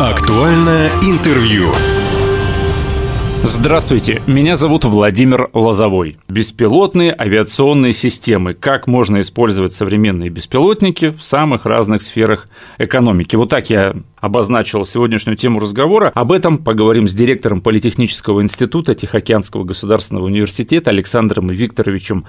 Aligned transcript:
Актуальное 0.00 0.90
интервью. 1.02 1.72
Здравствуйте, 3.42 4.22
меня 4.28 4.54
зовут 4.54 4.84
Владимир 4.84 5.50
Лозовой. 5.52 6.18
Беспилотные 6.28 7.12
авиационные 7.18 7.92
системы. 7.92 8.54
Как 8.54 8.86
можно 8.86 9.20
использовать 9.20 9.72
современные 9.72 10.30
беспилотники 10.30 11.10
в 11.10 11.24
самых 11.24 11.66
разных 11.66 12.02
сферах 12.02 12.48
экономики. 12.78 13.34
Вот 13.34 13.50
так 13.50 13.70
я 13.70 13.96
обозначил 14.20 14.86
сегодняшнюю 14.86 15.36
тему 15.36 15.58
разговора. 15.58 16.12
Об 16.14 16.30
этом 16.30 16.58
поговорим 16.58 17.08
с 17.08 17.14
директором 17.14 17.60
Политехнического 17.60 18.40
института 18.40 18.94
Тихоокеанского 18.94 19.64
государственного 19.64 20.26
университета 20.26 20.90
Александром 20.90 21.48
Викторовичем 21.48 22.24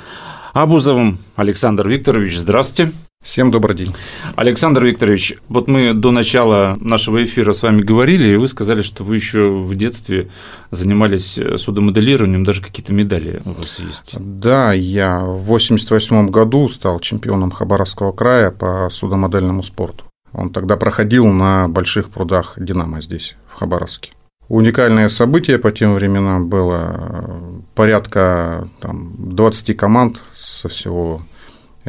Абузовым. 0.53 1.19
Александр 1.35 1.87
Викторович, 1.87 2.35
здравствуйте. 2.35 2.91
Всем 3.21 3.51
добрый 3.51 3.75
день. 3.75 3.93
Александр 4.37 4.85
Викторович, 4.85 5.35
вот 5.49 5.67
мы 5.67 5.93
до 5.93 6.11
начала 6.11 6.77
нашего 6.79 7.21
эфира 7.23 7.51
с 7.51 7.61
вами 7.61 7.81
говорили, 7.81 8.29
и 8.29 8.37
вы 8.37 8.47
сказали, 8.47 8.81
что 8.81 9.03
вы 9.03 9.17
еще 9.17 9.49
в 9.51 9.75
детстве 9.75 10.29
занимались 10.71 11.37
судомоделированием, 11.57 12.45
даже 12.45 12.61
какие-то 12.61 12.93
медали 12.93 13.41
у 13.43 13.51
вас 13.51 13.77
есть. 13.79 14.15
Да, 14.17 14.71
я 14.71 15.19
в 15.19 15.43
1988 15.43 16.29
году 16.29 16.69
стал 16.69 17.01
чемпионом 17.01 17.51
Хабаровского 17.51 18.13
края 18.13 18.51
по 18.51 18.89
судомодельному 18.89 19.63
спорту. 19.63 20.05
Он 20.31 20.49
тогда 20.51 20.77
проходил 20.77 21.27
на 21.27 21.67
больших 21.67 22.11
прудах 22.11 22.53
«Динамо» 22.57 23.01
здесь, 23.01 23.35
в 23.53 23.59
Хабаровске. 23.59 24.13
Уникальное 24.47 25.09
событие 25.09 25.59
по 25.59 25.71
тем 25.71 25.93
временам 25.93 26.47
было 26.47 27.61
порядка 27.75 28.65
там, 28.79 29.13
20 29.17 29.75
команд 29.75 30.23
со 30.33 30.69
всего 30.69 31.21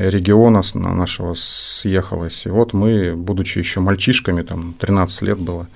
региона 0.08 0.62
нашего 0.74 1.34
съехалось. 1.36 2.46
И 2.46 2.48
вот 2.48 2.72
мы, 2.72 3.14
будучи 3.16 3.58
еще 3.58 3.80
мальчишками, 3.80 4.42
там 4.42 4.74
13 4.78 5.22
лет 5.22 5.38
было, 5.38 5.66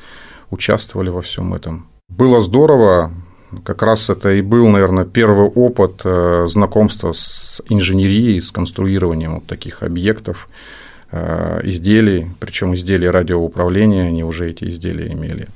участвовали 0.50 1.10
во 1.10 1.20
всем 1.20 1.54
этом. 1.54 1.86
Было 2.08 2.40
здорово, 2.40 3.12
как 3.64 3.82
раз 3.82 4.10
это 4.10 4.32
и 4.32 4.42
был, 4.42 4.68
наверное, 4.68 5.04
первый 5.04 5.46
опыт 5.48 6.00
э, 6.04 6.46
знакомства 6.48 7.12
с 7.12 7.62
инженерией, 7.68 8.40
с 8.40 8.50
конструированием 8.50 9.34
вот 9.34 9.46
таких 9.46 9.82
объектов, 9.82 10.48
э, 11.12 11.60
изделий, 11.64 12.28
причем 12.40 12.74
изделия 12.74 13.10
радиоуправления, 13.10 14.08
они 14.08 14.24
уже 14.24 14.50
эти 14.50 14.64
изделия 14.64 15.12
имели. 15.12 15.48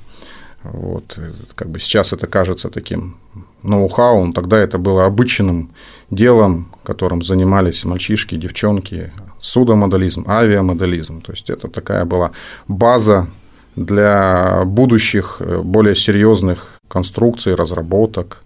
Вот, 0.63 1.17
как 1.55 1.69
бы 1.69 1.79
сейчас 1.79 2.11
это 2.11 2.27
кажется 2.27 2.69
таким 2.69 3.17
ноу-хау, 3.63 4.31
тогда 4.33 4.57
это 4.57 4.77
было 4.77 5.05
обычным 5.05 5.71
делом, 6.11 6.71
которым 6.83 7.23
занимались 7.23 7.85
мальчишки, 7.85 8.35
девчонки, 8.35 9.11
судомоделизм, 9.39 10.25
авиамоделизм. 10.27 11.21
То 11.21 11.31
есть 11.31 11.49
это 11.49 11.67
такая 11.67 12.05
была 12.05 12.31
база 12.67 13.27
для 13.75 14.63
будущих 14.65 15.37
э, 15.39 15.61
более 15.61 15.95
серьезных 15.95 16.79
конструкций, 16.87 17.55
разработок. 17.55 18.43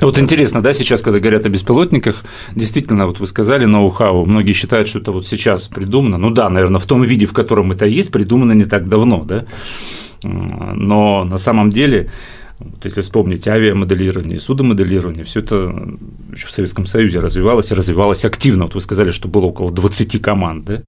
Вот 0.00 0.18
интересно, 0.18 0.60
да, 0.60 0.72
сейчас, 0.72 1.02
когда 1.02 1.20
говорят 1.20 1.46
о 1.46 1.50
беспилотниках, 1.50 2.24
действительно, 2.54 3.06
вот 3.06 3.20
вы 3.20 3.26
сказали 3.26 3.64
ноу-хау, 3.64 4.24
многие 4.24 4.52
считают, 4.52 4.88
что 4.88 4.98
это 4.98 5.12
вот 5.12 5.26
сейчас 5.26 5.68
придумано. 5.68 6.18
Ну 6.18 6.30
да, 6.30 6.48
наверное, 6.48 6.80
в 6.80 6.86
том 6.86 7.02
виде, 7.02 7.26
в 7.26 7.32
котором 7.32 7.70
это 7.70 7.86
есть, 7.86 8.10
придумано 8.10 8.52
не 8.52 8.64
так 8.64 8.88
давно, 8.88 9.24
да. 9.24 9.44
Но 10.24 11.22
на 11.24 11.38
самом 11.38 11.70
деле 11.70 12.10
вот 12.58 12.84
если 12.84 13.02
вспомнить 13.02 13.46
авиамоделирование, 13.46 14.38
судомоделирование, 14.40 15.24
все 15.24 15.40
это 15.40 15.96
еще 16.32 16.46
в 16.46 16.50
Советском 16.50 16.86
Союзе 16.86 17.20
развивалось 17.20 17.70
и 17.70 17.74
развивалось 17.74 18.24
активно. 18.24 18.64
Вот 18.64 18.74
вы 18.74 18.80
сказали, 18.80 19.10
что 19.10 19.28
было 19.28 19.46
около 19.46 19.70
20 19.70 20.20
команд. 20.20 20.64
Да? 20.64 20.82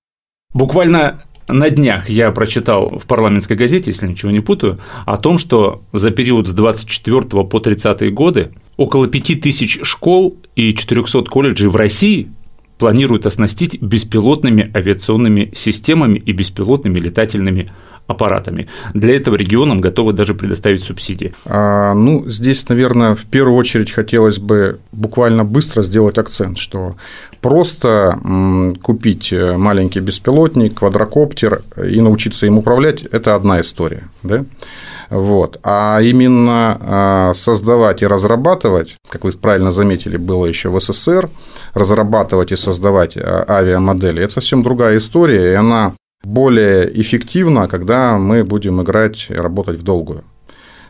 Буквально 0.53 1.23
на 1.49 1.71
днях 1.71 2.09
я 2.09 2.31
прочитал 2.33 2.99
в 2.99 3.07
парламентской 3.07 3.57
газете, 3.57 3.91
если 3.91 4.07
ничего 4.07 4.31
не 4.31 4.41
путаю, 4.41 4.79
о 5.07 5.17
том, 5.17 5.39
что 5.39 5.83
за 5.93 6.11
период 6.11 6.49
с 6.49 6.53
24 6.53 7.45
по 7.45 7.61
30 7.61 8.13
годы 8.13 8.53
около 8.77 9.07
5000 9.07 9.81
школ 9.85 10.37
и 10.57 10.75
400 10.75 11.25
колледжей 11.25 11.69
в 11.69 11.77
России 11.77 12.31
планируют 12.79 13.27
оснастить 13.27 13.81
беспилотными 13.81 14.71
авиационными 14.75 15.53
системами 15.55 16.19
и 16.19 16.33
беспилотными 16.33 16.99
летательными 16.99 17.63
аппаратами. 17.63 17.71
Для 18.95 19.17
этого 19.17 19.37
регионам 19.37 19.81
готовы 19.81 20.13
даже 20.13 20.35
предоставить 20.35 20.83
субсидии. 20.83 21.35
А, 21.45 21.95
ну, 21.95 22.29
здесь, 22.29 22.69
наверное, 22.69 23.15
в 23.15 23.25
первую 23.25 23.57
очередь 23.57 23.91
хотелось 23.91 24.39
бы 24.39 24.81
буквально 24.93 25.45
быстро 25.45 25.83
сделать 25.83 26.19
акцент, 26.19 26.59
что 26.59 26.97
просто 27.41 28.19
купить 28.83 29.33
э, 29.33 29.57
маленький 29.57 30.01
беспилотник, 30.01 30.75
квадрокоптер 30.79 31.63
и 31.83 32.01
научиться 32.01 32.47
им 32.47 32.59
управлять– 32.59 33.03
это 33.13 33.35
одна 33.35 33.61
история. 33.61 34.05
Да? 34.23 34.45
Вот. 35.11 35.59
А 35.65 36.01
именно 36.01 36.79
а, 36.81 37.33
создавать 37.35 38.03
и 38.03 38.07
разрабатывать, 38.07 38.97
как 39.09 39.25
вы 39.25 39.33
правильно 39.33 39.73
заметили, 39.73 40.17
было 40.17 40.47
еще 40.47 40.69
в 40.69 40.81
СССР, 40.81 41.29
разрабатывать 41.75 42.53
и 42.53 42.57
создавать 42.57 43.17
а, 43.17 43.45
авиамодели– 43.49 44.23
это 44.25 44.35
совсем 44.35 44.63
другая 44.63 44.99
история, 44.99 45.53
и 45.53 45.55
она 45.55 45.95
более 46.23 47.01
эффективно, 47.01 47.69
когда 47.69 48.19
мы 48.19 48.45
будем 48.45 48.83
играть 48.83 49.27
и 49.31 49.35
работать 49.35 49.79
в 49.79 49.83
долгую. 49.83 50.25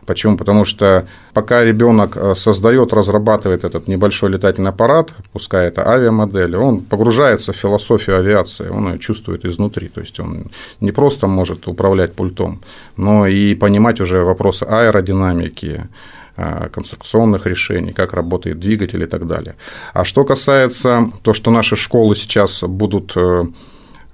Почему? 0.05 0.35
Потому 0.35 0.65
что 0.65 1.05
пока 1.33 1.63
ребенок 1.63 2.17
э, 2.17 2.33
создает, 2.35 2.91
разрабатывает 2.91 3.63
этот 3.63 3.87
небольшой 3.87 4.31
летательный 4.31 4.71
аппарат, 4.71 5.13
пускай 5.31 5.67
это 5.67 5.87
авиамодель, 5.87 6.55
он 6.55 6.79
погружается 6.79 7.53
в 7.53 7.55
философию 7.55 8.17
авиации, 8.17 8.67
он 8.69 8.93
ее 8.93 8.99
чувствует 8.99 9.45
изнутри. 9.45 9.89
То 9.89 10.01
есть 10.01 10.19
он 10.19 10.51
не 10.79 10.91
просто 10.91 11.27
может 11.27 11.67
управлять 11.67 12.13
пультом, 12.13 12.61
но 12.97 13.27
и 13.27 13.53
понимать 13.55 14.01
уже 14.01 14.23
вопросы 14.23 14.63
аэродинамики, 14.63 15.87
э, 16.35 16.69
конструкционных 16.73 17.45
решений, 17.45 17.93
как 17.93 18.13
работает 18.13 18.59
двигатель 18.59 19.03
и 19.03 19.07
так 19.07 19.27
далее. 19.27 19.55
А 19.93 20.03
что 20.03 20.25
касается 20.25 21.11
того, 21.23 21.35
что 21.35 21.51
наши 21.51 21.75
школы 21.75 22.15
сейчас 22.15 22.63
будут 22.63 23.13
э, 23.15 23.43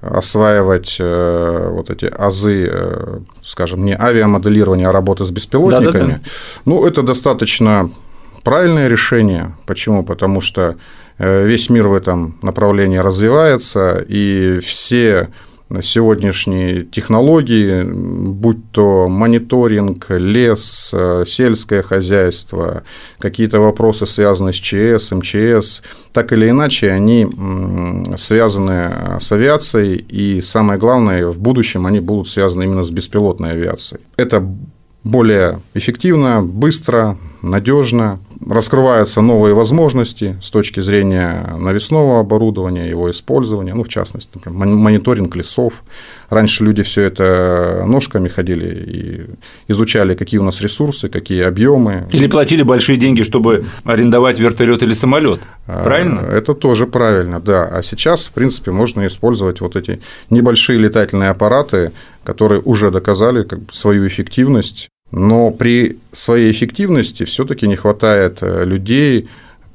осваивать 0.01 0.97
э, 0.99 1.69
вот 1.71 1.89
эти 1.89 2.05
азы, 2.05 2.69
э, 2.71 3.19
скажем, 3.43 3.83
не 3.83 3.93
авиамоделирования, 3.99 4.89
а 4.89 4.91
работы 4.91 5.25
с 5.25 5.31
беспилотниками, 5.31 5.91
да, 5.91 6.07
да, 6.07 6.13
да. 6.13 6.19
ну, 6.65 6.85
это 6.85 7.01
достаточно 7.01 7.89
правильное 8.43 8.87
решение. 8.87 9.55
Почему? 9.65 10.03
Потому 10.03 10.41
что 10.41 10.75
э, 11.17 11.45
весь 11.45 11.69
мир 11.69 11.87
в 11.87 11.93
этом 11.93 12.37
направлении 12.41 12.97
развивается, 12.97 14.03
и 14.07 14.59
все 14.59 15.29
сегодняшние 15.81 16.83
технологии, 16.83 17.83
будь 17.83 18.71
то 18.71 19.07
мониторинг, 19.07 20.05
лес, 20.09 20.91
э, 20.93 21.25
сельское 21.27 21.81
хозяйство, 21.81 22.83
какие-то 23.19 23.59
вопросы, 23.59 24.05
связанные 24.05 24.53
с 24.53 24.57
ЧС, 24.57 25.11
МЧС, 25.11 25.81
так 26.13 26.31
или 26.33 26.49
иначе, 26.49 26.91
они 26.91 27.27
связаны 28.17 29.19
с 29.19 29.31
авиацией, 29.31 29.95
и 29.97 30.41
самое 30.41 30.79
главное, 30.79 31.27
в 31.27 31.39
будущем 31.39 31.85
они 31.85 31.99
будут 31.99 32.29
связаны 32.29 32.63
именно 32.63 32.83
с 32.83 32.89
беспилотной 32.89 33.51
авиацией. 33.51 34.01
Это 34.15 34.43
более 35.03 35.61
эффективно, 35.73 36.41
быстро, 36.41 37.17
надежно, 37.41 38.19
раскрываются 38.45 39.21
новые 39.21 39.53
возможности 39.53 40.37
с 40.41 40.49
точки 40.49 40.79
зрения 40.79 41.55
навесного 41.57 42.19
оборудования, 42.19 42.89
его 42.89 43.09
использования, 43.11 43.73
ну, 43.73 43.83
в 43.83 43.89
частности, 43.89 44.29
например, 44.35 44.67
мониторинг 44.67 45.35
лесов. 45.35 45.83
Раньше 46.29 46.63
люди 46.63 46.83
все 46.83 47.03
это 47.03 47.83
ножками 47.87 48.27
ходили 48.27 49.27
и 49.67 49.71
изучали, 49.71 50.15
какие 50.15 50.39
у 50.39 50.43
нас 50.43 50.61
ресурсы, 50.61 51.09
какие 51.09 51.43
объемы. 51.43 52.07
Или 52.11 52.27
платили 52.27 52.63
большие 52.63 52.97
деньги, 52.97 53.23
чтобы 53.23 53.65
арендовать 53.83 54.39
вертолет 54.39 54.83
или 54.83 54.93
самолет. 54.93 55.39
А, 55.65 55.83
правильно? 55.83 56.19
Это 56.19 56.53
тоже 56.53 56.85
правильно, 56.85 57.39
да. 57.39 57.63
А 57.65 57.81
сейчас, 57.81 58.27
в 58.27 58.31
принципе, 58.31 58.71
можно 58.71 59.07
использовать 59.07 59.61
вот 59.61 59.75
эти 59.75 60.01
небольшие 60.29 60.79
летательные 60.79 61.29
аппараты, 61.29 61.91
которые 62.23 62.61
уже 62.61 62.91
доказали 62.91 63.47
свою 63.71 64.07
эффективность 64.07 64.89
но 65.11 65.51
при 65.51 65.99
своей 66.11 66.51
эффективности 66.51 67.23
все-таки 67.23 67.67
не 67.67 67.75
хватает 67.75 68.37
э, 68.41 68.65
людей, 68.65 69.27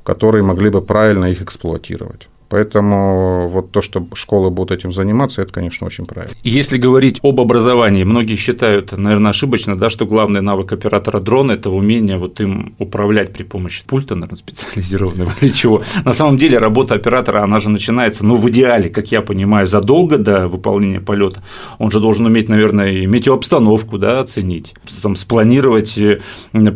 которые 0.05 0.43
могли 0.43 0.71
бы 0.71 0.83
правильно 0.83 1.27
их 1.27 1.43
эксплуатировать. 1.43 2.29
Поэтому 2.53 3.49
вот 3.49 3.73
то, 3.73 3.81
что 3.81 4.07
школы 4.13 4.51
будут 4.51 4.79
этим 4.79 4.93
заниматься, 4.93 5.41
это, 5.41 5.51
конечно, 5.55 5.87
очень 5.87 6.05
правильно. 6.05 6.37
Если 6.45 6.77
говорить 6.77 7.19
об 7.23 7.41
образовании, 7.41 8.05
многие 8.05 8.37
считают, 8.37 8.93
наверное, 8.93 9.31
ошибочно, 9.31 9.75
да, 9.75 9.89
что 9.89 10.05
главный 10.05 10.43
навык 10.43 10.71
оператора 10.71 11.19
дрона– 11.19 11.53
это 11.53 11.71
умение 11.71 12.19
вот 12.19 12.43
им 12.43 12.75
управлять 12.79 13.33
при 13.33 13.45
помощи 13.45 13.83
пульта, 13.87 14.17
наверное, 14.17 14.37
специализированного 14.37 15.33
или 15.41 15.49
чего. 15.49 15.83
На 16.05 16.13
самом 16.13 16.37
деле 16.37 16.59
работа 16.59 16.95
оператора, 16.95 17.43
она 17.43 17.59
же 17.59 17.71
начинается, 17.71 18.27
ну, 18.27 18.37
в 18.37 18.51
идеале, 18.51 18.91
как 18.91 19.11
я 19.13 19.23
понимаю, 19.23 19.67
задолго 19.67 20.19
до 20.19 20.47
выполнения 20.47 21.01
полета. 21.01 21.43
Он 21.79 21.91
же 21.91 22.01
должен 22.01 22.27
уметь, 22.27 22.51
наверное, 22.51 22.93
и 22.93 23.07
метеообстановку 23.07 23.97
да, 23.97 24.21
оценить, 24.21 24.75
там, 25.03 25.17
спланировать 25.17 25.97
э, 25.97 26.21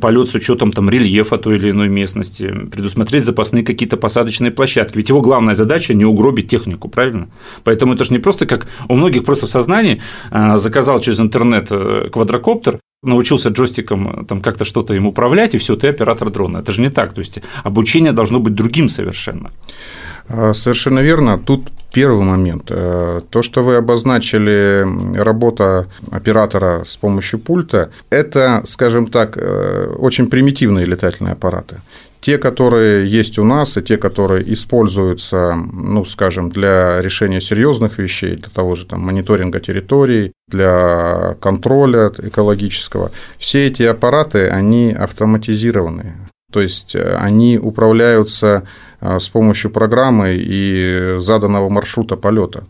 полет 0.01 0.31
с 0.31 0.35
учетом 0.35 0.73
там, 0.73 0.89
рельефа 0.89 1.37
той 1.37 1.57
или 1.57 1.71
иной 1.71 1.89
местности, 1.89 2.51
предусмотреть 2.73 3.27
запасные 3.27 3.63
какие-то 3.63 3.99
посадочные 3.99 4.53
площадки. 4.53 4.97
Ведь 4.97 5.11
его 5.11 5.21
главная 5.21 5.55
задача 5.67 5.95
не 5.95 6.05
угробить 6.05 6.49
технику, 6.49 6.89
правильно? 6.89 7.27
Поэтому 7.65 7.95
это 7.95 8.05
же 8.05 8.13
не 8.13 8.21
просто 8.21 8.47
как 8.47 8.67
у 8.89 8.95
многих 8.95 9.25
просто 9.25 9.47
в 9.47 9.51
сознании 9.51 10.01
а, 10.31 10.59
заказал 10.59 11.01
через 11.01 11.21
интернет 11.21 11.69
э, 11.71 12.09
квадрокоптер, 12.13 12.79
научился 13.03 13.49
джойстиком 13.49 14.09
э, 14.09 14.25
там 14.25 14.41
как-то 14.41 14.65
что-то 14.65 14.95
им 14.95 15.07
управлять, 15.07 15.55
и 15.55 15.59
все, 15.59 15.75
ты 15.75 15.89
оператор 15.89 16.31
дрона. 16.31 16.59
Это 16.59 16.73
же 16.73 16.83
не 16.83 16.91
так. 16.91 17.13
То 17.13 17.21
есть 17.21 17.41
обучение 17.65 18.13
должно 18.13 18.39
быть 18.39 18.55
другим 18.55 18.89
совершенно. 18.89 19.51
А, 20.29 20.55
совершенно 20.55 21.03
верно. 21.03 21.39
Тут 21.39 21.71
первый 21.93 22.25
момент. 22.25 22.71
Э, 22.71 23.21
то, 23.31 23.43
что 23.43 23.65
вы 23.65 23.77
обозначили 23.77 24.87
работа 25.19 25.87
оператора 26.13 26.85
с 26.87 26.97
помощью 26.97 27.39
пульта, 27.39 27.91
это, 28.11 28.63
скажем 28.65 29.07
так, 29.07 29.39
очень 29.99 30.27
примитивные 30.27 30.87
летательные 30.87 31.33
аппараты 31.33 31.77
те, 32.21 32.39
которые 32.39 33.09
есть 33.09 33.39
у 33.39 33.45
нас, 33.45 33.77
и 33.77 33.83
те, 33.83 33.97
которые 33.97 34.53
используются, 34.53 35.55
ну, 35.55 36.05
скажем, 36.05 36.51
для 36.51 37.01
решения 37.01 37.41
серьезных 37.41 37.99
вещей, 37.99 38.37
для 38.37 38.51
того 38.51 38.75
же 38.75 38.87
там, 38.87 39.01
мониторинга 39.01 39.61
территорий, 39.61 40.33
для 40.49 41.37
контроля 41.41 42.13
экологического, 42.19 43.11
все 43.39 43.67
эти 43.67 43.83
аппараты, 43.85 44.49
они 44.49 44.93
автоматизированы. 44.93 46.15
То 46.53 46.63
есть 46.63 46.95
э, 46.95 47.17
они 47.17 47.59
управляются 47.59 48.67
э, 49.01 49.19
с 49.19 49.29
помощью 49.29 49.71
программы 49.71 50.37
и 50.37 51.17
заданного 51.19 51.69
маршрута 51.69 52.17
полета. 52.17 52.65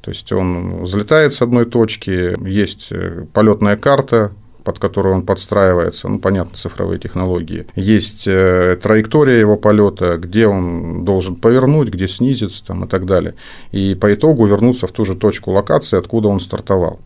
То 0.00 0.10
есть 0.10 0.32
он 0.32 0.82
взлетает 0.82 1.32
с 1.34 1.42
одной 1.42 1.66
точки, 1.66 2.34
есть 2.48 2.88
э, 2.90 3.26
полетная 3.32 3.76
карта, 3.76 4.32
под 4.64 4.78
которую 4.78 5.14
он 5.14 5.22
подстраивается, 5.22 6.08
ну, 6.08 6.18
понятно, 6.18 6.56
цифровые 6.56 6.98
технологии. 6.98 7.66
Есть 7.74 8.26
э, 8.26 8.78
траектория 8.82 9.38
его 9.38 9.56
полета, 9.56 10.16
где 10.18 10.46
он 10.46 11.04
должен 11.04 11.36
повернуть, 11.36 11.88
где 11.88 12.08
снизиться 12.08 12.64
там, 12.64 12.84
и 12.84 12.88
так 12.88 13.06
далее. 13.06 13.34
И 13.72 13.94
по 13.94 14.12
итогу 14.12 14.46
вернуться 14.46 14.86
в 14.86 14.92
ту 14.92 15.04
же 15.04 15.14
точку 15.14 15.52
локации, 15.52 15.98
откуда 15.98 16.28
он 16.28 16.40
стартовал. 16.40 17.00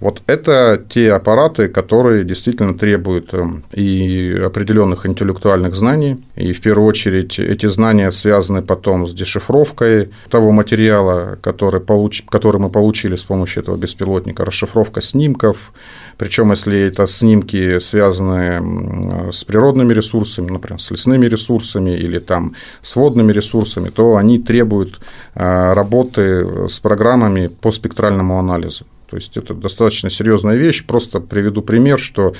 Вот 0.00 0.22
это 0.26 0.80
те 0.88 1.12
аппараты, 1.12 1.66
которые 1.66 2.24
действительно 2.24 2.74
требуют 2.74 3.34
э, 3.34 3.44
и 3.72 4.32
определенных 4.44 5.06
интеллектуальных 5.06 5.74
знаний, 5.74 6.18
и 6.36 6.52
в 6.52 6.60
первую 6.60 6.88
очередь 6.88 7.38
эти 7.38 7.66
знания 7.66 8.12
связаны 8.12 8.62
потом 8.62 9.08
с 9.08 9.12
дешифровкой 9.12 10.10
того 10.30 10.52
материала, 10.52 11.36
который, 11.42 11.80
получ... 11.80 12.22
который 12.28 12.60
мы 12.60 12.70
получили 12.70 13.16
с 13.16 13.24
помощью 13.24 13.64
этого 13.64 13.76
беспилотника, 13.76 14.44
расшифровка 14.44 15.00
снимков, 15.00 15.72
причем 16.18 16.50
если 16.50 16.80
это 16.80 17.06
снимки, 17.06 17.78
связанные 17.78 19.32
с 19.32 19.44
природными 19.44 19.94
ресурсами, 19.94 20.50
например, 20.50 20.80
с 20.80 20.90
лесными 20.90 21.26
ресурсами 21.26 21.90
или 21.90 22.18
там 22.18 22.54
с 22.82 22.96
водными 22.96 23.32
ресурсами, 23.32 23.88
то 23.90 24.16
они 24.16 24.40
требуют 24.40 25.00
э, 25.34 25.72
работы 25.72 26.68
с 26.68 26.80
программами 26.80 27.46
по 27.46 27.70
спектральному 27.70 28.38
анализу. 28.38 28.84
То 29.08 29.16
есть 29.16 29.36
это 29.36 29.54
достаточно 29.54 30.10
серьезная 30.10 30.56
вещь. 30.56 30.84
Просто 30.84 31.20
приведу 31.20 31.62
пример, 31.62 31.98
что 31.98 32.34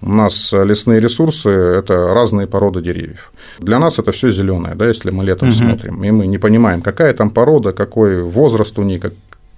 у 0.00 0.10
нас 0.10 0.52
лесные 0.52 1.00
ресурсы– 1.00 1.48
это 1.50 2.14
разные 2.14 2.46
породы 2.46 2.82
деревьев. 2.82 3.32
Для 3.58 3.78
нас 3.78 3.98
это 3.98 4.12
все 4.12 4.30
зеленое, 4.30 4.74
да, 4.74 4.86
если 4.86 5.10
мы 5.10 5.24
летом 5.24 5.48
угу. 5.48 5.56
смотрим, 5.56 6.04
и 6.04 6.10
мы 6.10 6.26
не 6.26 6.38
понимаем, 6.38 6.82
какая 6.82 7.12
там 7.14 7.30
порода, 7.30 7.72
какой 7.72 8.22
возраст 8.22 8.78
у 8.78 8.82
них, 8.82 9.00
как, 9.00 9.12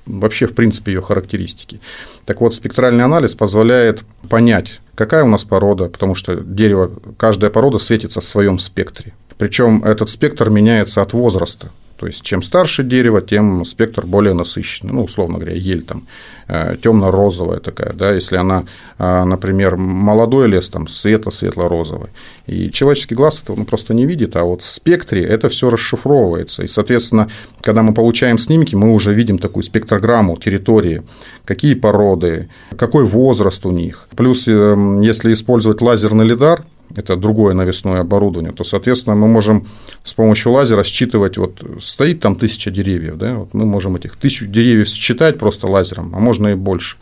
вообще, 0.06 0.46
в 0.46 0.54
принципе, 0.54 0.92
ее 0.92 1.02
характеристики. 1.02 1.80
Так 2.24 2.40
вот, 2.40 2.54
спектральный 2.54 3.04
анализ 3.04 3.34
позволяет 3.34 4.02
понять, 4.28 4.80
какая 4.94 5.24
у 5.24 5.28
нас 5.28 5.44
порода, 5.44 5.88
потому 5.88 6.14
что 6.14 6.36
дерево, 6.36 6.90
каждая 7.18 7.50
порода 7.50 7.78
светится 7.78 8.20
в 8.20 8.24
своем 8.24 8.58
спектре. 8.58 9.14
Причем 9.38 9.84
этот 9.84 10.08
спектр 10.10 10.48
меняется 10.48 11.02
от 11.02 11.12
возраста. 11.12 11.70
То 11.96 12.06
есть, 12.06 12.22
чем 12.22 12.42
старше 12.42 12.82
дерево, 12.82 13.22
тем 13.22 13.64
спектр 13.64 14.04
более 14.04 14.34
насыщенный. 14.34 14.92
Ну, 14.92 15.04
условно 15.04 15.38
говоря, 15.38 15.54
ель 15.54 15.82
там 15.82 16.06
э, 16.48 16.76
темно-розовая 16.82 17.60
такая, 17.60 17.92
да, 17.92 18.12
если 18.12 18.36
она, 18.36 18.64
э, 18.98 19.24
например, 19.24 19.76
молодой 19.76 20.48
лес, 20.48 20.68
там 20.68 20.88
светло-светло-розовый. 20.88 22.10
И 22.46 22.70
человеческий 22.70 23.14
глаз 23.14 23.42
этого 23.42 23.56
ну, 23.56 23.64
просто 23.64 23.94
не 23.94 24.04
видит, 24.04 24.36
а 24.36 24.44
вот 24.44 24.62
в 24.62 24.68
спектре 24.68 25.24
это 25.24 25.48
все 25.48 25.70
расшифровывается. 25.70 26.62
И, 26.62 26.66
соответственно, 26.66 27.30
когда 27.62 27.82
мы 27.82 27.94
получаем 27.94 28.38
снимки, 28.38 28.74
мы 28.74 28.92
уже 28.92 29.14
видим 29.14 29.38
такую 29.38 29.62
спектрограмму 29.62 30.36
территории, 30.36 31.02
какие 31.44 31.74
породы, 31.74 32.48
какой 32.76 33.04
возраст 33.04 33.64
у 33.64 33.70
них. 33.70 34.08
Плюс, 34.16 34.46
э, 34.46 35.00
если 35.02 35.32
использовать 35.32 35.80
лазерный 35.80 36.26
лидар, 36.26 36.64
это 36.94 37.16
другое 37.16 37.54
навесное 37.54 38.00
оборудование, 38.00 38.52
то, 38.52 38.64
соответственно, 38.64 39.16
мы 39.16 39.26
можем 39.28 39.66
с 40.04 40.14
помощью 40.14 40.52
лазера 40.52 40.84
считывать, 40.84 41.36
вот 41.36 41.62
стоит 41.80 42.20
там 42.20 42.36
тысяча 42.36 42.70
деревьев, 42.70 43.16
да, 43.16 43.34
вот 43.34 43.54
мы 43.54 43.66
можем 43.66 43.96
этих 43.96 44.16
тысячу 44.16 44.46
деревьев 44.46 44.88
считать 44.88 45.38
просто 45.38 45.66
лазером, 45.66 46.14
а 46.14 46.20
можно 46.20 46.48
и 46.48 46.54
больше. 46.54 46.96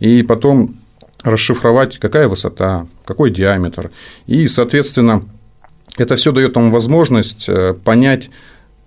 И 0.00 0.22
потом 0.22 0.76
расшифровать, 1.22 1.98
какая 1.98 2.28
высота, 2.28 2.86
какой 3.04 3.30
диаметр. 3.30 3.90
И, 4.26 4.48
соответственно, 4.48 5.24
это 5.96 6.16
все 6.16 6.32
дает 6.32 6.54
нам 6.54 6.70
возможность 6.70 7.48
э, 7.48 7.74
понять, 7.74 8.30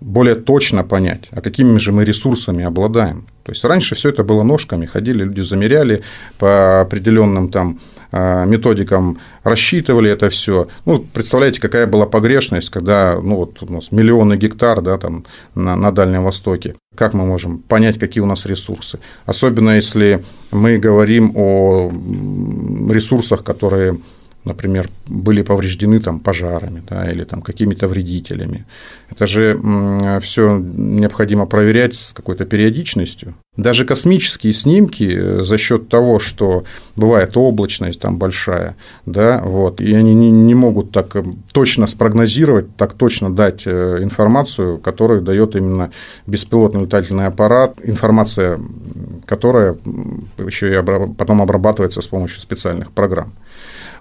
более 0.00 0.34
точно 0.34 0.82
понять, 0.82 1.28
а 1.30 1.40
какими 1.40 1.78
же 1.78 1.92
мы 1.92 2.04
ресурсами 2.04 2.64
обладаем. 2.64 3.26
То 3.44 3.52
есть 3.52 3.64
раньше 3.64 3.94
все 3.94 4.10
это 4.10 4.22
было 4.22 4.42
ножками, 4.42 4.86
ходили, 4.86 5.24
люди 5.24 5.40
замеряли 5.40 6.02
по 6.38 6.80
определенным 6.80 7.50
там 7.50 7.78
а, 8.12 8.44
методикам, 8.44 9.18
рассчитывали 9.42 10.10
это 10.10 10.28
все. 10.28 10.68
Ну, 10.84 11.00
представляете, 11.00 11.60
какая 11.60 11.86
была 11.86 12.06
погрешность, 12.06 12.70
когда 12.70 13.18
ну, 13.20 13.36
вот 13.36 13.62
у 13.62 13.72
нас 13.72 13.90
миллионы 13.90 14.36
гектар 14.36 14.80
да, 14.80 14.98
там, 14.98 15.24
на, 15.54 15.76
на 15.76 15.92
Дальнем 15.92 16.24
Востоке. 16.24 16.76
Как 16.94 17.14
мы 17.14 17.24
можем 17.24 17.58
понять, 17.58 17.98
какие 17.98 18.22
у 18.22 18.26
нас 18.26 18.44
ресурсы? 18.44 18.98
Особенно 19.24 19.70
если 19.70 20.22
мы 20.50 20.78
говорим 20.78 21.32
о 21.34 21.90
ресурсах, 22.90 23.42
которые 23.42 23.98
например, 24.44 24.88
были 25.06 25.42
повреждены 25.42 26.00
там, 26.00 26.20
пожарами 26.20 26.82
да, 26.88 27.10
или 27.10 27.24
там, 27.24 27.42
какими-то 27.42 27.86
вредителями. 27.86 28.64
Это 29.10 29.26
же 29.26 29.58
все 30.22 30.58
необходимо 30.58 31.46
проверять 31.46 31.94
с 31.94 32.12
какой-то 32.12 32.44
периодичностью. 32.44 33.34
Даже 33.56 33.84
космические 33.84 34.54
снимки 34.54 35.04
э, 35.14 35.44
за 35.44 35.58
счет 35.58 35.90
того, 35.90 36.18
что 36.18 36.64
бывает 36.96 37.36
облачность 37.36 38.00
там 38.00 38.16
большая, 38.16 38.76
да, 39.04 39.42
вот, 39.44 39.82
и 39.82 39.92
они 39.92 40.14
не, 40.14 40.30
не 40.30 40.54
могут 40.54 40.90
так 40.90 41.14
э, 41.16 41.22
точно 41.52 41.86
спрогнозировать, 41.86 42.74
так 42.76 42.94
точно 42.94 43.30
дать 43.30 43.64
э, 43.66 43.98
информацию, 44.00 44.78
которую 44.78 45.20
дает 45.20 45.54
именно 45.54 45.90
беспилотный 46.26 46.84
летательный 46.84 47.26
аппарат, 47.26 47.78
информация, 47.84 48.58
которая 49.26 49.76
еще 50.38 50.72
и 50.72 50.82
потом 51.12 51.42
обрабатывается 51.42 52.00
с 52.00 52.06
помощью 52.06 52.40
специальных 52.40 52.90
программ. 52.90 53.34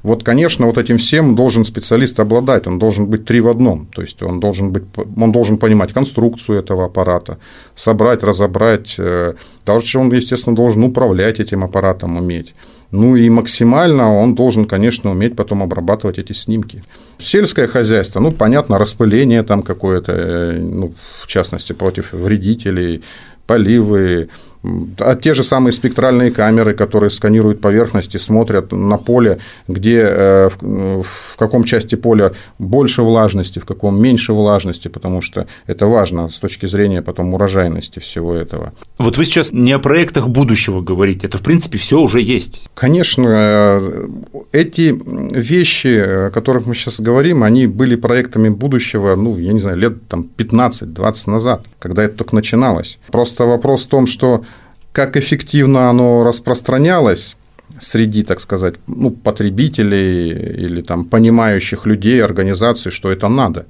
Вот, 0.03 0.23
конечно, 0.23 0.65
вот 0.65 0.77
этим 0.77 0.97
всем 0.97 1.35
должен 1.35 1.63
специалист 1.63 2.19
обладать, 2.19 2.65
он 2.65 2.79
должен 2.79 3.05
быть 3.05 3.25
три 3.25 3.39
в 3.39 3.47
одном, 3.47 3.85
то 3.85 4.01
есть 4.01 4.23
он 4.23 4.39
должен, 4.39 4.71
быть, 4.71 4.83
он 5.15 5.31
должен 5.31 5.57
понимать 5.57 5.93
конструкцию 5.93 6.59
этого 6.59 6.85
аппарата, 6.85 7.37
собрать, 7.75 8.23
разобрать, 8.23 8.95
э, 8.97 9.35
дальше 9.65 9.99
он, 9.99 10.11
естественно, 10.11 10.55
должен 10.55 10.83
управлять 10.83 11.39
этим 11.39 11.63
аппаратом, 11.63 12.17
уметь. 12.17 12.55
Ну 12.91 13.15
и 13.15 13.29
максимально 13.29 14.13
он 14.13 14.35
должен, 14.35 14.65
конечно, 14.65 15.11
уметь 15.11 15.35
потом 15.35 15.61
обрабатывать 15.63 16.17
эти 16.17 16.33
снимки. 16.33 16.83
Сельское 17.19 17.67
хозяйство, 17.67 18.19
ну, 18.19 18.31
понятно, 18.31 18.79
распыление 18.79 19.43
там 19.43 19.61
какое-то, 19.61 20.11
э, 20.11 20.59
ну, 20.59 20.93
в 21.21 21.27
частности, 21.27 21.73
против 21.73 22.11
вредителей, 22.11 23.03
поливы, 23.45 24.29
а 24.63 25.15
те 25.15 25.33
же 25.33 25.43
самые 25.43 25.73
спектральные 25.73 26.31
камеры, 26.31 26.73
которые 26.73 27.09
сканируют 27.09 27.61
поверхности, 27.61 28.17
смотрят 28.17 28.71
на 28.71 28.97
поле, 28.97 29.39
где 29.67 30.01
э, 30.01 30.49
в 30.59 31.37
каком 31.37 31.63
части 31.63 31.95
поля 31.95 32.33
больше 32.59 33.01
влажности, 33.01 33.59
в 33.59 33.65
каком 33.65 34.01
меньше 34.01 34.33
влажности, 34.33 34.87
потому 34.87 35.21
что 35.21 35.47
это 35.65 35.87
важно 35.87 36.29
с 36.29 36.39
точки 36.39 36.67
зрения 36.67 37.01
потом 37.01 37.33
урожайности 37.33 37.99
всего 37.99 38.35
этого. 38.35 38.73
Вот 38.99 39.17
вы 39.17 39.25
сейчас 39.25 39.51
не 39.51 39.71
о 39.71 39.79
проектах 39.79 40.29
будущего 40.29 40.81
говорите, 40.81 41.27
это 41.27 41.39
в 41.39 41.41
принципе 41.41 41.79
все 41.79 41.99
уже 41.99 42.21
есть. 42.21 42.61
Конечно, 42.75 43.27
э, 43.27 44.07
эти 44.51 44.95
вещи, 45.35 46.27
о 46.27 46.29
которых 46.29 46.67
мы 46.67 46.75
сейчас 46.75 46.99
говорим, 46.99 47.43
они 47.43 47.65
были 47.65 47.95
проектами 47.95 48.49
будущего, 48.49 49.15
ну, 49.15 49.37
я 49.37 49.53
не 49.53 49.59
знаю, 49.59 49.77
лет 49.77 50.07
там 50.07 50.27
15-20 50.37 51.31
назад, 51.31 51.65
когда 51.79 52.03
это 52.03 52.17
только 52.17 52.35
начиналось. 52.35 52.99
Просто 53.11 53.45
вопрос 53.45 53.85
в 53.85 53.87
том, 53.87 54.05
что 54.05 54.43
как 54.91 55.17
эффективно 55.17 55.89
оно 55.89 56.23
распространялось 56.23 57.37
среди, 57.79 58.23
так 58.23 58.39
сказать, 58.39 58.75
ну, 58.87 59.11
потребителей 59.11 60.31
или 60.31 60.81
там 60.81 61.05
понимающих 61.05 61.85
людей, 61.85 62.23
организаций, 62.23 62.91
что 62.91 63.11
это 63.11 63.27
надо. 63.27 63.65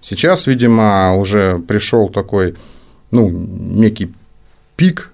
Сейчас, 0.00 0.46
видимо, 0.46 1.16
уже 1.16 1.58
пришел 1.66 2.08
такой, 2.08 2.54
ну, 3.10 3.28
некий 3.30 4.12
пик 4.76 5.12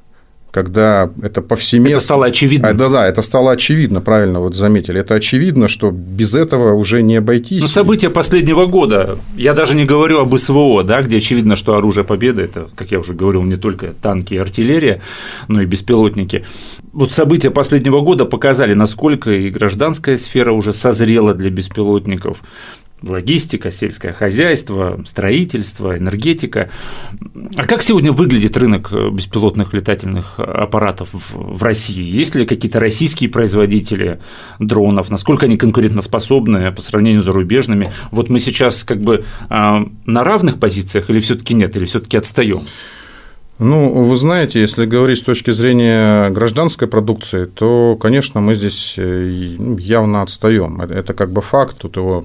когда 0.54 1.10
это 1.20 1.42
повсеместно. 1.42 1.96
Это 1.96 2.04
стало 2.04 2.26
очевидно. 2.26 2.68
А, 2.68 2.74
да, 2.74 2.88
да, 2.88 3.08
это 3.08 3.22
стало 3.22 3.50
очевидно, 3.50 4.00
правильно 4.00 4.38
вот 4.38 4.54
заметили. 4.54 5.00
Это 5.00 5.16
очевидно, 5.16 5.66
что 5.66 5.90
без 5.90 6.32
этого 6.32 6.74
уже 6.74 7.02
не 7.02 7.16
обойтись. 7.16 7.60
Ну, 7.60 7.66
события 7.66 8.08
последнего 8.08 8.66
года, 8.66 9.18
я 9.36 9.52
даже 9.52 9.74
не 9.74 9.84
говорю 9.84 10.20
об 10.20 10.36
СВО, 10.36 10.84
да, 10.84 11.02
где 11.02 11.16
очевидно, 11.16 11.56
что 11.56 11.76
оружие 11.76 12.04
победы 12.04 12.42
это, 12.42 12.68
как 12.76 12.92
я 12.92 13.00
уже 13.00 13.14
говорил, 13.14 13.42
не 13.42 13.56
только 13.56 13.94
танки 14.00 14.34
и 14.34 14.36
артиллерия, 14.38 15.02
но 15.48 15.60
и 15.60 15.66
беспилотники. 15.66 16.44
Вот 16.92 17.10
события 17.10 17.50
последнего 17.50 18.00
года 18.00 18.24
показали, 18.24 18.74
насколько 18.74 19.32
и 19.32 19.50
гражданская 19.50 20.16
сфера 20.16 20.52
уже 20.52 20.72
созрела 20.72 21.34
для 21.34 21.50
беспилотников, 21.50 22.38
логистика, 23.06 23.70
сельское 23.70 24.12
хозяйство, 24.12 25.00
строительство, 25.06 25.96
энергетика. 25.96 26.70
А 27.56 27.64
как 27.64 27.82
сегодня 27.82 28.12
выглядит 28.12 28.56
рынок 28.56 28.92
беспилотных 29.12 29.72
летательных 29.72 30.38
аппаратов 30.38 31.10
в 31.12 31.62
России? 31.62 32.02
Есть 32.02 32.34
ли 32.34 32.46
какие-то 32.46 32.80
российские 32.80 33.30
производители 33.30 34.20
дронов? 34.58 35.10
Насколько 35.10 35.46
они 35.46 35.56
конкурентоспособны 35.56 36.72
по 36.72 36.80
сравнению 36.80 37.22
с 37.22 37.24
зарубежными? 37.24 37.92
Вот 38.10 38.30
мы 38.30 38.40
сейчас 38.40 38.84
как 38.84 39.00
бы 39.00 39.24
а, 39.48 39.86
на 40.06 40.24
равных 40.24 40.58
позициях 40.58 41.10
или 41.10 41.20
все-таки 41.20 41.54
нет, 41.54 41.76
или 41.76 41.84
все-таки 41.84 42.16
отстаем? 42.16 42.62
Ну, 43.58 44.04
вы 44.04 44.16
знаете, 44.16 44.60
если 44.60 44.84
говорить 44.84 45.18
с 45.18 45.22
точки 45.22 45.52
зрения 45.52 46.28
гражданской 46.30 46.88
продукции, 46.88 47.44
то, 47.44 47.96
конечно, 48.00 48.40
мы 48.40 48.56
здесь 48.56 48.94
э, 48.96 49.54
ну, 49.58 49.78
явно 49.78 50.22
отстаем. 50.22 50.80
Это 50.80 51.14
как 51.14 51.30
бы 51.30 51.40
факт, 51.40 51.76
тут 51.78 51.94
его 51.96 52.24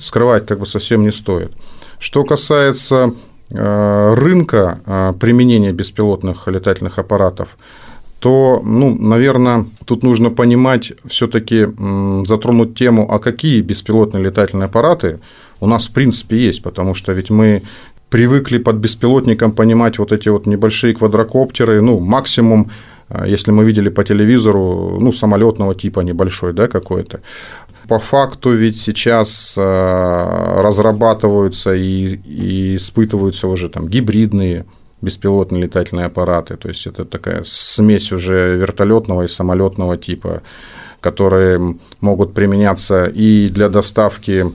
скрывать 0.00 0.46
как 0.46 0.58
бы 0.58 0.66
совсем 0.66 1.02
не 1.02 1.12
стоит. 1.12 1.52
Что 2.00 2.24
касается 2.24 3.14
э, 3.50 4.14
рынка 4.14 4.80
э, 4.84 5.12
применения 5.20 5.72
беспилотных 5.72 6.48
летательных 6.48 6.98
аппаратов, 6.98 7.56
то, 8.18 8.60
ну, 8.64 8.96
наверное, 8.98 9.66
тут 9.84 10.02
нужно 10.02 10.30
понимать, 10.30 10.92
все-таки 11.06 11.66
затронуть 12.26 12.74
тему, 12.74 13.06
а 13.08 13.18
какие 13.18 13.60
беспилотные 13.60 14.24
летательные 14.24 14.66
аппараты 14.66 15.20
у 15.60 15.66
нас 15.66 15.88
в 15.88 15.92
принципе 15.92 16.36
есть, 16.38 16.62
потому 16.62 16.94
что 16.94 17.12
ведь 17.12 17.30
мы 17.30 17.62
привыкли 18.14 18.58
под 18.58 18.76
беспилотником 18.76 19.50
понимать 19.50 19.98
вот 19.98 20.12
эти 20.12 20.28
вот 20.28 20.46
небольшие 20.46 20.94
квадрокоптеры, 20.94 21.82
ну, 21.82 21.98
максимум, 21.98 22.70
э, 23.10 23.24
если 23.26 23.50
мы 23.50 23.64
видели 23.64 23.88
по 23.90 24.04
телевизору, 24.04 24.98
ну, 25.00 25.12
самолетного 25.12 25.74
типа 25.74 26.02
небольшой, 26.02 26.52
да, 26.52 26.68
какой-то. 26.68 27.20
По 27.88 27.98
факту 27.98 28.52
ведь 28.52 28.76
сейчас 28.76 29.54
э, 29.56 30.62
разрабатываются 30.62 31.74
и, 31.74 32.14
и 32.24 32.76
испытываются 32.76 33.48
уже 33.48 33.68
там 33.68 33.88
гибридные 33.88 34.64
беспилотные 35.02 35.62
летательные 35.62 36.06
аппараты, 36.06 36.56
то 36.56 36.68
есть 36.68 36.86
это 36.86 37.04
такая 37.04 37.42
смесь 37.44 38.12
уже 38.12 38.56
вертолетного 38.56 39.24
и 39.24 39.28
самолетного 39.28 39.96
типа, 39.96 40.42
которые 41.00 41.76
могут 42.00 42.32
применяться 42.32 43.06
и 43.06 43.48
для 43.48 43.68
доставки 43.68 44.46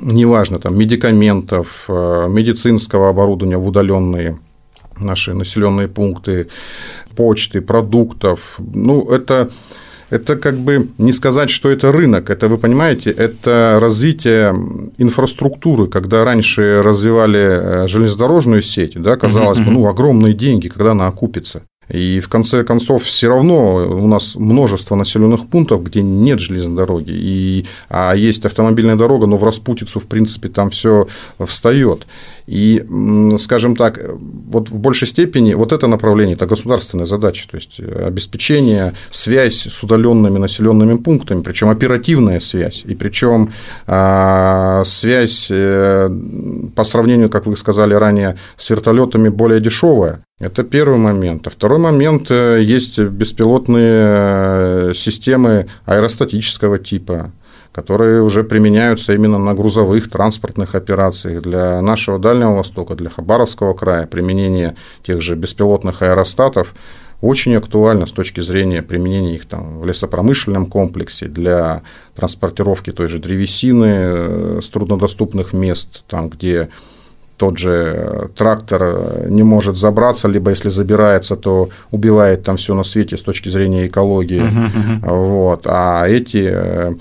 неважно, 0.00 0.58
там, 0.58 0.78
медикаментов, 0.78 1.84
э, 1.88 2.26
медицинского 2.28 3.08
оборудования 3.08 3.58
в 3.58 3.66
удаленные 3.66 4.38
наши 4.98 5.34
населенные 5.34 5.88
пункты, 5.88 6.48
почты, 7.16 7.60
продуктов. 7.60 8.58
Ну, 8.58 9.08
это 9.10 9.50
это 10.10 10.36
как 10.36 10.56
бы 10.56 10.88
не 10.96 11.12
сказать, 11.12 11.50
что 11.50 11.70
это 11.70 11.92
рынок, 11.92 12.30
это, 12.30 12.48
вы 12.48 12.56
понимаете, 12.56 13.10
это 13.10 13.78
развитие 13.80 14.54
инфраструктуры, 14.96 15.86
когда 15.86 16.24
раньше 16.24 16.80
развивали 16.82 17.84
э, 17.84 17.88
железнодорожную 17.88 18.62
сеть, 18.62 19.00
да, 19.00 19.16
казалось 19.16 19.58
бы, 19.58 19.70
ну, 19.70 19.86
огромные 19.86 20.32
деньги, 20.32 20.68
когда 20.68 20.92
она 20.92 21.08
окупится. 21.08 21.62
И 21.88 22.20
в 22.20 22.28
конце 22.28 22.64
концов 22.64 23.04
все 23.04 23.28
равно 23.28 23.76
у 23.76 24.06
нас 24.06 24.34
множество 24.34 24.94
населенных 24.94 25.46
пунктов, 25.48 25.82
где 25.84 26.02
нет 26.02 26.38
железной 26.38 26.76
дороги, 26.76 27.10
и, 27.10 27.66
а 27.88 28.14
есть 28.14 28.44
автомобильная 28.44 28.96
дорога, 28.96 29.26
но 29.26 29.38
в 29.38 29.44
распутицу, 29.44 30.00
в 30.00 30.06
принципе, 30.06 30.48
там 30.48 30.70
все 30.70 31.06
встает. 31.38 32.06
И, 32.48 32.82
скажем 33.38 33.76
так, 33.76 34.00
вот 34.08 34.70
в 34.70 34.78
большей 34.78 35.06
степени 35.06 35.52
вот 35.52 35.70
это 35.72 35.86
направление– 35.86 36.34
это 36.36 36.46
государственная 36.46 37.04
задача, 37.04 37.46
то 37.46 37.56
есть 37.56 37.78
обеспечение, 37.78 38.94
связь 39.10 39.66
с 39.66 39.82
удаленными 39.82 40.38
населенными 40.38 40.96
пунктами, 40.96 41.42
причем 41.42 41.68
оперативная 41.68 42.40
связь, 42.40 42.84
и 42.86 42.94
причем 42.94 43.52
а, 43.86 44.82
связь 44.86 45.48
э, 45.50 46.08
по 46.74 46.84
сравнению, 46.84 47.28
как 47.28 47.44
вы 47.44 47.54
сказали 47.58 47.92
ранее, 47.92 48.36
с 48.56 48.70
вертолетами 48.70 49.28
более 49.28 49.60
дешевая. 49.60 50.24
Это 50.40 50.62
первый 50.62 50.98
момент. 50.98 51.46
А 51.48 51.50
второй 51.50 51.78
момент 51.78 52.30
э,– 52.30 52.60
есть 52.62 52.98
беспилотные 52.98 54.04
э, 54.06 54.92
системы 54.94 55.66
аэростатического 55.84 56.78
типа, 56.78 57.32
которые 57.78 58.22
уже 58.22 58.42
применяются 58.42 59.14
именно 59.14 59.38
на 59.38 59.54
грузовых 59.54 60.10
транспортных 60.10 60.74
операциях. 60.74 61.42
Для 61.42 61.80
нашего 61.80 62.18
Дальнего 62.18 62.56
Востока, 62.56 62.96
для 62.96 63.08
Хабаровского 63.08 63.72
края 63.72 64.08
применение 64.08 64.74
тех 65.06 65.22
же 65.22 65.36
беспилотных 65.36 66.02
аэростатов 66.02 66.74
очень 67.20 67.54
актуально 67.54 68.06
с 68.06 68.12
точки 68.12 68.40
зрения 68.40 68.82
применения 68.82 69.36
их 69.36 69.46
там 69.46 69.78
в 69.78 69.86
лесопромышленном 69.86 70.66
комплексе 70.66 71.26
для 71.26 71.82
транспортировки 72.16 72.90
той 72.90 73.08
же 73.08 73.20
древесины 73.20 73.86
э, 73.86 74.60
с 74.60 74.68
труднодоступных 74.68 75.52
мест, 75.52 76.02
там, 76.08 76.30
где 76.30 76.70
тот 77.36 77.58
же 77.58 78.30
трактор 78.36 79.28
не 79.28 79.44
может 79.44 79.76
забраться, 79.76 80.26
либо 80.26 80.50
если 80.50 80.70
забирается, 80.70 81.36
то 81.36 81.68
убивает 81.92 82.42
там 82.42 82.56
все 82.56 82.74
на 82.74 82.82
свете 82.82 83.16
с 83.16 83.22
точки 83.22 83.50
зрения 83.50 83.86
экологии. 83.86 84.42
Uh-huh, 84.42 85.00
uh-huh. 85.02 85.14
Вот. 85.14 85.60
А 85.66 86.08
эти 86.08 86.48
э, 86.50 86.78
Э, 86.88 86.94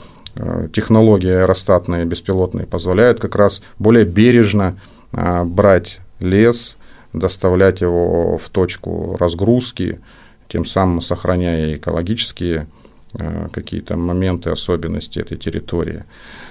технологии 0.73 1.31
аэростатные, 1.31 2.05
беспилотные 2.05 2.65
позволяют 2.65 3.19
как 3.19 3.35
раз 3.35 3.61
более 3.79 4.05
бережно 4.05 4.79
э, 5.13 5.43
брать 5.43 5.99
лес, 6.19 6.75
доставлять 7.13 7.81
его 7.81 8.37
в 8.37 8.49
точку 8.49 9.15
разгрузки, 9.19 9.99
тем 10.47 10.65
самым 10.65 11.01
сохраняя 11.01 11.75
экологические 11.75 12.67
э, 13.13 13.47
какие-то 13.51 13.95
моменты, 13.95 14.49
особенности 14.49 15.19
этой 15.19 15.37
территории. 15.37 16.03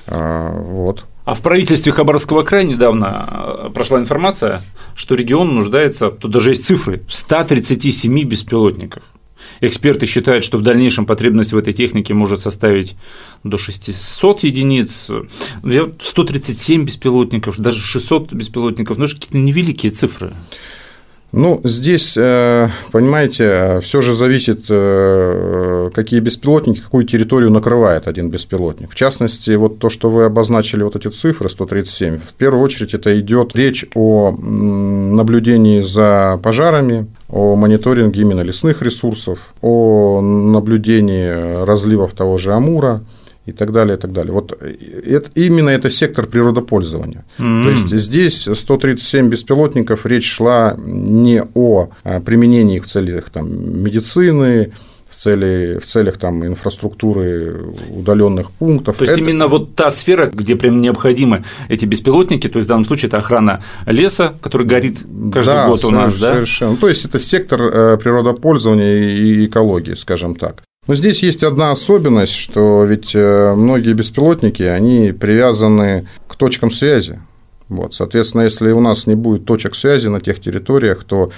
Вот. 0.09 1.05
А 1.25 1.35
в 1.35 1.43
правительстве 1.43 1.91
Хабаровского 1.91 2.45
края 2.45 2.63
недавно 2.63 3.71
прошла 3.75 3.99
информация, 3.99 4.63
что 4.95 5.17
регион 5.17 5.57
нуждается, 5.57 6.11
тут 6.11 6.31
даже 6.31 6.51
есть 6.51 6.65
цифры, 6.65 7.03
в 7.09 7.15
137 7.15 8.23
беспилотниках. 8.23 9.03
Эксперты 9.61 10.07
считают, 10.07 10.45
что 10.45 10.59
в 10.59 10.63
дальнейшем 10.63 11.07
потребность 11.07 11.53
в 11.53 11.57
этой 11.57 11.73
технике 11.73 12.15
может 12.15 12.41
составить 12.41 12.97
до 13.45 13.59
600 13.59 14.45
единиц, 14.45 15.11
137 16.01 16.85
беспилотников, 16.85 17.59
даже 17.59 17.81
600 17.81 18.33
беспилотников, 18.33 18.99
ну, 18.99 19.05
это 19.05 19.15
какие-то 19.15 19.39
невеликие 19.39 19.93
цифры. 19.93 20.33
Ну, 21.33 21.61
здесь, 21.65 22.17
э, 22.17 22.69
понимаете, 22.93 23.81
все 23.83 24.01
же 24.01 24.15
зависит, 24.15 24.67
э, 24.69 25.91
какие 25.93 26.21
беспилотники, 26.21 26.81
какую 26.81 27.05
территорию 27.05 27.51
накрывает 27.51 28.07
один 28.07 28.31
беспилотник. 28.31 28.91
В 28.91 28.95
частности, 28.95 29.51
вот 29.57 29.79
то, 29.79 29.91
что 29.91 30.09
вы 30.09 30.25
обозначили, 30.25 30.83
вот 30.83 30.97
эти 30.97 31.09
цифры 31.09 31.51
137, 31.51 32.19
в 32.19 32.33
первую 32.35 32.63
очередь 32.63 32.95
это 32.95 33.19
идет 33.21 33.57
речь 33.57 33.85
о 33.95 34.31
наблюдении 34.31 35.83
за 35.83 36.41
пожарами, 36.43 37.07
о 37.29 37.57
мониторинге 37.57 38.21
именно 38.21 38.43
лесных 38.43 38.81
ресурсов, 38.83 39.53
о 39.61 40.21
наблюдении 40.21 41.65
разливов 41.65 42.15
того 42.15 42.39
же 42.39 42.53
Амура, 42.53 43.03
и 43.47 43.53
так 43.53 43.73
далее, 43.73 43.97
и 43.97 44.01
так 44.01 44.13
далее. 44.13 44.33
Вот 44.33 44.57
э, 44.61 44.75
это, 45.07 45.31
именно 45.35 45.71
это 45.71 45.89
сектор 45.89 46.27
природопользования. 46.27 47.25
Mm-hmm. 47.39 47.65
То 47.65 47.71
есть 47.71 47.97
здесь 47.97 48.49
137 48.53 49.29
беспилотников, 49.29 50.05
речь 50.05 50.31
шла 50.31 50.77
не 50.79 51.43
о 51.55 51.91
а, 52.05 52.21
применении 52.21 52.77
их 52.77 52.85
в 52.85 52.89
целях 52.89 53.31
там, 53.31 53.83
медицины, 53.83 54.73
в, 55.09 55.15
цели, 55.15 55.79
в 55.79 55.85
целях 55.85 56.19
там, 56.19 56.45
инфраструктуры 56.45 57.67
удаленных 57.91 58.51
пунктов. 58.51 58.97
То 58.97 59.03
есть 59.03 59.13
это... 59.13 59.21
именно 59.21 59.47
вот 59.47 59.77
та 59.77 59.93
сфера, 59.93 60.27
где 60.27 60.57
прям 60.57 60.81
необходимы 60.81 61.45
эти 61.69 61.85
беспилотники, 61.85 62.49
то 62.49 62.59
есть 62.59 62.67
в 62.67 62.69
данном 62.69 62.85
случае 62.85 63.09
это 63.09 63.19
охрана 63.19 63.63
леса, 63.87 64.35
который 64.41 64.67
горит 64.67 64.99
каждый 65.33 65.55
да, 65.55 65.69
год 65.69 65.85
у 65.85 65.91
нас, 65.91 66.19
да? 66.19 66.33
Совершенно. 66.33 66.77
То 66.77 66.89
есть 66.89 67.05
это 67.05 67.21
сектор 67.21 67.63
э, 67.63 67.99
природопользования 67.99 69.11
и 69.11 69.47
экологии, 69.47 69.95
скажем 69.95 70.35
так. 70.35 70.66
Но 70.87 70.95
здесь 70.95 71.23
есть 71.23 71.43
одна 71.43 71.73
особенность, 71.73 72.35
что 72.35 72.85
ведь 72.85 73.13
э, 73.15 73.55
многие 73.57 73.93
беспилотники, 73.93 74.63
они 74.63 75.13
привязаны 75.13 76.07
к 76.29 76.37
точкам 76.37 76.71
связи. 76.71 77.19
Вот, 77.69 77.95
соответственно, 77.95 78.43
если 78.43 78.71
у 78.71 78.81
нас 78.81 79.07
не 79.07 79.17
будет 79.17 79.45
точек 79.45 79.75
связи 79.75 80.07
на 80.07 80.21
тех 80.21 80.41
территориях, 80.41 81.03
то 81.05 81.33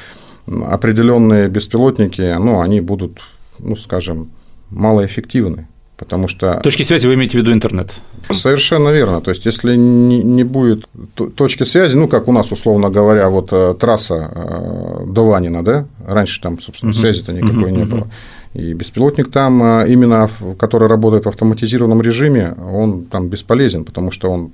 определенные 0.47 1.49
беспилотники, 1.49 2.37
ну, 2.39 2.61
они 2.61 2.81
будут, 2.81 3.21
ну, 3.59 3.77
скажем, 3.77 4.31
малоэффективны. 4.71 5.67
Потому 5.97 6.29
что... 6.29 6.61
Точки 6.63 6.85
связи 6.85 7.09
вы 7.09 7.15
имеете 7.15 7.39
в 7.39 7.41
виду 7.41 7.53
интернет? 7.53 7.91
Совершенно 8.31 8.91
верно. 8.91 9.21
То 9.21 9.31
есть, 9.31 9.47
если 9.47 9.75
не 9.75 10.45
будет 10.45 10.87
точки 11.35 11.65
связи, 11.65 11.97
ну, 11.97 12.07
как 12.07 12.29
у 12.29 12.33
нас, 12.33 12.53
условно 12.53 12.89
говоря, 12.89 13.29
вот 13.31 13.49
э, 13.51 13.75
трасса 13.81 14.31
э, 14.33 15.07
до 15.07 15.27
Ванина, 15.27 15.65
да, 15.65 15.87
раньше 16.07 16.41
там, 16.41 16.61
собственно, 16.61 16.93
связи-то 16.93 17.33
никакой 17.33 17.73
не 17.73 17.85
было. 17.85 18.07
И 18.55 18.73
беспилотник 18.73 19.31
там, 19.31 19.63
э, 19.63 19.89
именно 19.89 20.29
который 20.59 20.89
работает 20.89 21.27
в 21.27 21.29
автоматизированном 21.29 22.01
режиме, 22.03 22.55
он 22.73 23.05
там 23.05 23.29
бесполезен, 23.29 23.85
потому 23.85 24.11
что 24.11 24.31
он, 24.31 24.53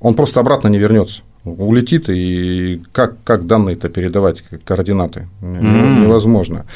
он 0.00 0.14
просто 0.14 0.40
обратно 0.40 0.68
не 0.68 0.78
вернется 0.78 1.22
улетит, 1.44 2.08
и 2.08 2.82
как, 2.92 3.14
как 3.24 3.46
данные-то 3.46 3.88
передавать, 3.88 4.42
координаты? 4.64 5.26
Mm. 5.40 6.04
Невозможно. 6.04 6.66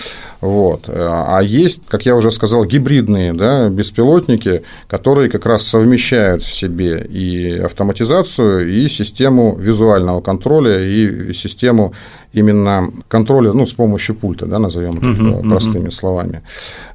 Вот. 0.40 0.88
А 0.88 1.40
есть, 1.40 1.82
как 1.86 2.04
я 2.04 2.16
уже 2.16 2.30
сказал, 2.30 2.64
гибридные 2.64 3.32
да, 3.32 3.68
беспилотники, 3.68 4.62
которые 4.88 5.30
как 5.30 5.46
раз 5.46 5.62
совмещают 5.62 6.42
в 6.42 6.52
себе 6.52 6.98
и 6.98 7.58
автоматизацию, 7.58 8.68
и 8.72 8.88
систему 8.88 9.56
визуального 9.56 10.20
контроля, 10.20 10.82
и 10.84 11.32
систему 11.32 11.92
именно 12.32 12.90
контроля 13.08 13.52
ну, 13.52 13.66
с 13.66 13.72
помощью 13.72 14.14
пульта, 14.14 14.46
да, 14.46 14.58
назовем 14.58 14.98
это 14.98 15.06
uh-huh, 15.06 15.48
простыми 15.48 15.88
uh-huh. 15.88 15.90
словами. 15.92 16.42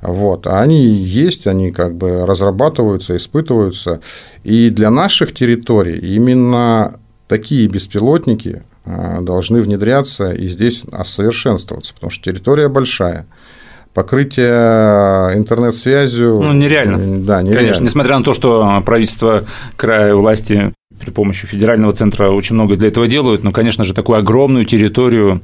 Вот. 0.02 0.46
А 0.46 0.62
они 0.62 0.86
есть, 0.86 1.48
они 1.48 1.72
как 1.72 1.96
бы 1.96 2.26
разрабатываются, 2.26 3.16
испытываются. 3.16 4.02
И 4.44 4.70
для 4.70 4.92
наших 4.92 5.34
территорий 5.34 5.98
именно 6.16 6.94
такие 7.32 7.66
беспилотники 7.68 8.64
а, 8.86 9.22
должны 9.22 9.62
внедряться 9.62 10.34
и 10.34 10.50
здесь 10.50 10.84
совершенствоваться, 11.06 11.94
потому 11.94 12.12
что 12.12 12.30
территория 12.30 12.68
большая. 12.68 13.26
Покрытие 13.94 15.38
интернет-связью... 15.38 16.42
Ну, 16.42 16.52
нереально. 16.52 16.98
Да, 17.26 17.42
нереально. 17.42 17.54
Конечно, 17.54 17.84
несмотря 17.84 18.18
на 18.18 18.26
то, 18.26 18.34
что 18.34 18.84
правительство 18.86 19.46
края 19.78 20.14
власти 20.14 20.74
при 21.02 21.12
помощи 21.12 21.48
федерального 21.48 21.92
центра 21.92 22.30
очень 22.30 22.56
много 22.56 22.76
для 22.76 22.88
этого 22.88 23.08
делают, 23.08 23.44
но, 23.44 23.52
конечно 23.52 23.84
же, 23.84 23.94
такую 23.94 24.20
огромную 24.20 24.66
территорию 24.66 25.42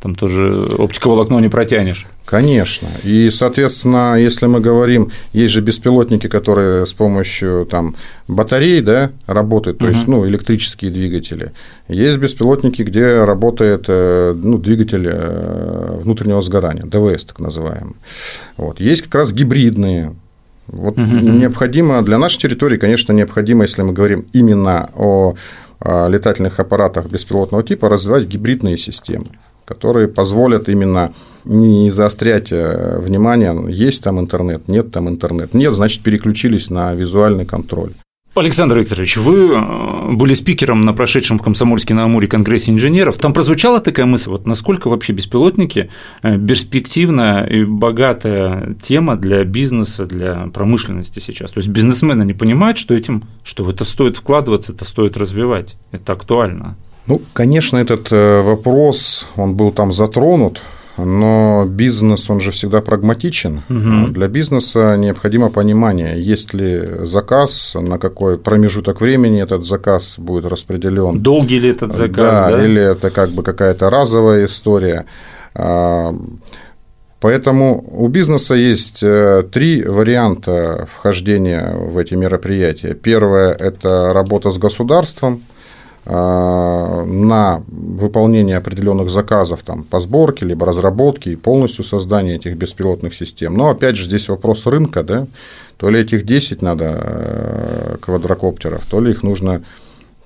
там 0.00 0.14
тоже 0.14 0.76
оптиковолокно 0.78 1.38
не 1.38 1.48
протянешь. 1.48 2.06
Конечно. 2.24 2.88
И, 3.02 3.28
соответственно, 3.30 4.14
если 4.16 4.46
мы 4.46 4.60
говорим, 4.60 5.10
есть 5.32 5.52
же 5.52 5.60
беспилотники, 5.60 6.28
которые 6.28 6.86
с 6.86 6.92
помощью 6.92 7.66
там, 7.68 7.96
батарей 8.28 8.80
да, 8.82 9.10
работают, 9.26 9.78
то 9.78 9.86
uh-huh. 9.86 9.94
есть 9.94 10.06
ну, 10.06 10.26
электрические 10.28 10.92
двигатели. 10.92 11.50
Есть 11.88 12.18
беспилотники, 12.18 12.82
где 12.82 13.24
работает 13.24 13.86
э, 13.88 14.34
ну, 14.40 14.58
двигатель 14.58 15.08
э, 15.10 15.98
внутреннего 16.02 16.40
сгорания, 16.40 16.84
ДВС 16.84 17.24
так 17.24 17.40
называемый. 17.40 17.96
Вот. 18.56 18.78
Есть 18.78 19.02
как 19.02 19.16
раз 19.16 19.32
гибридные 19.32 20.14
вот 20.70 20.98
угу. 20.98 21.04
необходимо 21.04 22.02
для 22.02 22.18
нашей 22.18 22.38
территории, 22.38 22.76
конечно, 22.76 23.12
необходимо, 23.12 23.64
если 23.64 23.82
мы 23.82 23.92
говорим 23.92 24.26
именно 24.32 24.90
о 24.94 25.34
летательных 25.82 26.60
аппаратах 26.60 27.06
беспилотного 27.06 27.62
типа, 27.64 27.88
развивать 27.88 28.26
гибридные 28.28 28.76
системы 28.76 29.26
которые 29.70 30.08
позволят 30.08 30.68
именно 30.68 31.12
не 31.44 31.90
заострять 31.90 32.50
э, 32.50 32.98
внимание, 32.98 33.54
есть 33.68 34.02
там 34.02 34.18
интернет, 34.18 34.66
нет 34.66 34.90
там 34.90 35.08
интернет. 35.08 35.54
Нет, 35.54 35.72
значит, 35.74 36.02
переключились 36.02 36.70
на 36.70 36.92
визуальный 36.94 37.44
контроль. 37.44 37.92
Александр 38.40 38.78
Викторович, 38.78 39.18
вы 39.18 39.52
э, 39.52 40.12
были 40.12 40.32
спикером 40.32 40.80
на 40.80 40.94
прошедшем 40.94 41.38
в 41.38 41.42
Комсомольске 41.42 41.92
на 41.92 42.04
Амуре 42.04 42.26
Конгрессе 42.26 42.72
инженеров. 42.72 43.18
Там 43.18 43.34
прозвучала 43.34 43.80
такая 43.80 44.06
мысль, 44.06 44.30
вот 44.30 44.46
насколько 44.46 44.88
вообще 44.88 45.12
беспилотники 45.12 45.90
э, 46.22 46.38
перспективная 46.38 47.44
и 47.44 47.64
богатая 47.64 48.74
тема 48.82 49.16
для 49.16 49.44
бизнеса, 49.44 50.06
для 50.06 50.48
промышленности 50.54 51.18
сейчас. 51.18 51.52
То 51.52 51.58
есть 51.58 51.68
бизнесмены 51.68 52.22
не 52.22 52.32
понимают, 52.32 52.78
что 52.78 52.94
этим, 52.94 53.24
что 53.44 53.62
в 53.62 53.68
это 53.68 53.84
стоит 53.84 54.16
вкладываться, 54.16 54.72
это 54.72 54.86
стоит 54.86 55.18
развивать, 55.18 55.76
это 55.92 56.14
актуально. 56.14 56.76
Ну, 57.06 57.20
конечно, 57.34 57.76
этот 57.76 58.10
э, 58.10 58.40
вопрос, 58.40 59.26
он 59.36 59.54
был 59.54 59.70
там 59.70 59.92
затронут, 59.92 60.62
но 60.96 61.64
бизнес, 61.68 62.28
он 62.30 62.40
же 62.40 62.50
всегда 62.50 62.80
прагматичен. 62.80 63.62
Угу. 63.68 64.12
Для 64.12 64.28
бизнеса 64.28 64.96
необходимо 64.96 65.50
понимание, 65.50 66.20
есть 66.20 66.54
ли 66.54 67.04
заказ, 67.04 67.74
на 67.74 67.98
какой 67.98 68.38
промежуток 68.38 69.00
времени 69.00 69.42
этот 69.42 69.64
заказ 69.64 70.14
будет 70.18 70.46
распределен. 70.46 71.20
Долгий 71.20 71.58
ли 71.58 71.70
этот 71.70 71.94
заказ? 71.94 72.16
Да, 72.16 72.50
да? 72.50 72.64
или 72.64 72.82
это 72.82 73.10
как 73.10 73.30
бы 73.30 73.42
какая-то 73.42 73.90
разовая 73.90 74.46
история. 74.46 75.06
А, 75.54 76.14
поэтому 77.20 77.84
у 77.90 78.08
бизнеса 78.08 78.54
есть 78.54 79.02
э, 79.02 79.44
три 79.52 79.82
варианта 79.82 80.88
вхождения 80.92 81.74
в 81.74 81.98
эти 81.98 82.14
мероприятия. 82.14 82.94
Первое– 82.94 83.52
это 83.58 84.12
работа 84.12 84.50
с 84.50 84.58
государством– 84.58 85.42
на 86.06 87.62
выполнение 87.68 88.56
определенных 88.56 89.10
заказов 89.10 89.62
там, 89.62 89.84
по 89.84 90.00
сборке, 90.00 90.46
либо 90.46 90.66
разработке 90.66 91.32
и 91.32 91.36
полностью 91.36 91.84
создание 91.84 92.36
этих 92.36 92.56
беспилотных 92.56 93.14
систем. 93.14 93.54
Но 93.54 93.68
опять 93.68 93.96
же 93.96 94.04
здесь 94.04 94.28
вопрос 94.28 94.66
рынка, 94.66 95.02
да, 95.02 95.26
то 95.76 95.90
ли 95.90 96.00
этих 96.00 96.24
10 96.24 96.62
надо 96.62 97.00
э, 97.00 97.96
квадрокоптеров, 98.00 98.84
то 98.86 99.00
ли 99.00 99.10
их 99.12 99.22
нужно 99.22 99.62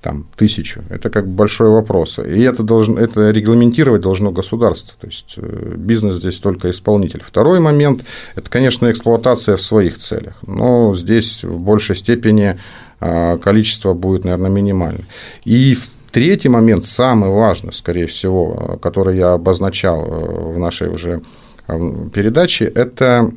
там, 0.05 0.27
тысячу. 0.35 0.83
Это 0.91 1.09
как 1.09 1.27
большой 1.27 1.69
вопрос. 1.69 2.19
И 2.19 2.41
это, 2.41 2.61
должно, 2.61 2.99
это 2.99 3.31
регламентировать 3.31 4.01
должно 4.01 4.29
государство. 4.29 4.93
То 5.01 5.07
есть 5.07 5.33
э, 5.37 5.73
бизнес 5.75 6.17
здесь 6.17 6.37
только 6.37 6.69
исполнитель. 6.69 7.23
Второй 7.25 7.59
момент– 7.59 8.03
это, 8.35 8.47
конечно, 8.47 8.91
эксплуатация 8.91 9.55
в 9.55 9.61
своих 9.61 9.97
целях. 9.97 10.35
Но 10.45 10.95
здесь 10.95 11.43
в 11.43 11.59
большей 11.63 11.95
степени 11.95 12.59
а, 12.99 13.39
количество 13.39 13.95
будет, 13.95 14.25
наверное, 14.25 14.51
минимально. 14.51 15.05
И 15.43 15.75
третий 16.11 16.49
момент, 16.49 16.85
самый 16.85 17.31
важный, 17.31 17.73
скорее 17.73 18.05
всего, 18.05 18.77
который 18.83 19.17
я 19.17 19.33
обозначал 19.33 20.05
э, 20.05 20.53
в 20.53 20.59
нашей 20.59 20.89
уже 20.89 21.23
э, 21.67 21.79
передаче, 22.13 22.65
это 22.65 23.31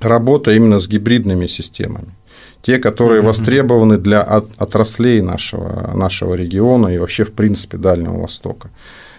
работа 0.00 0.52
именно 0.52 0.78
с 0.78 0.86
гибридными 0.86 1.48
системами. 1.48 2.14
Те, 2.62 2.78
которые 2.78 3.22
востребованы 3.22 3.96
для 3.96 4.22
отраслей 4.22 5.22
нашего, 5.22 5.92
нашего 5.94 6.34
региона 6.34 6.88
и 6.88 6.98
вообще, 6.98 7.24
в 7.24 7.32
принципе, 7.32 7.78
Дальнего 7.78 8.20
Востока. 8.20 8.70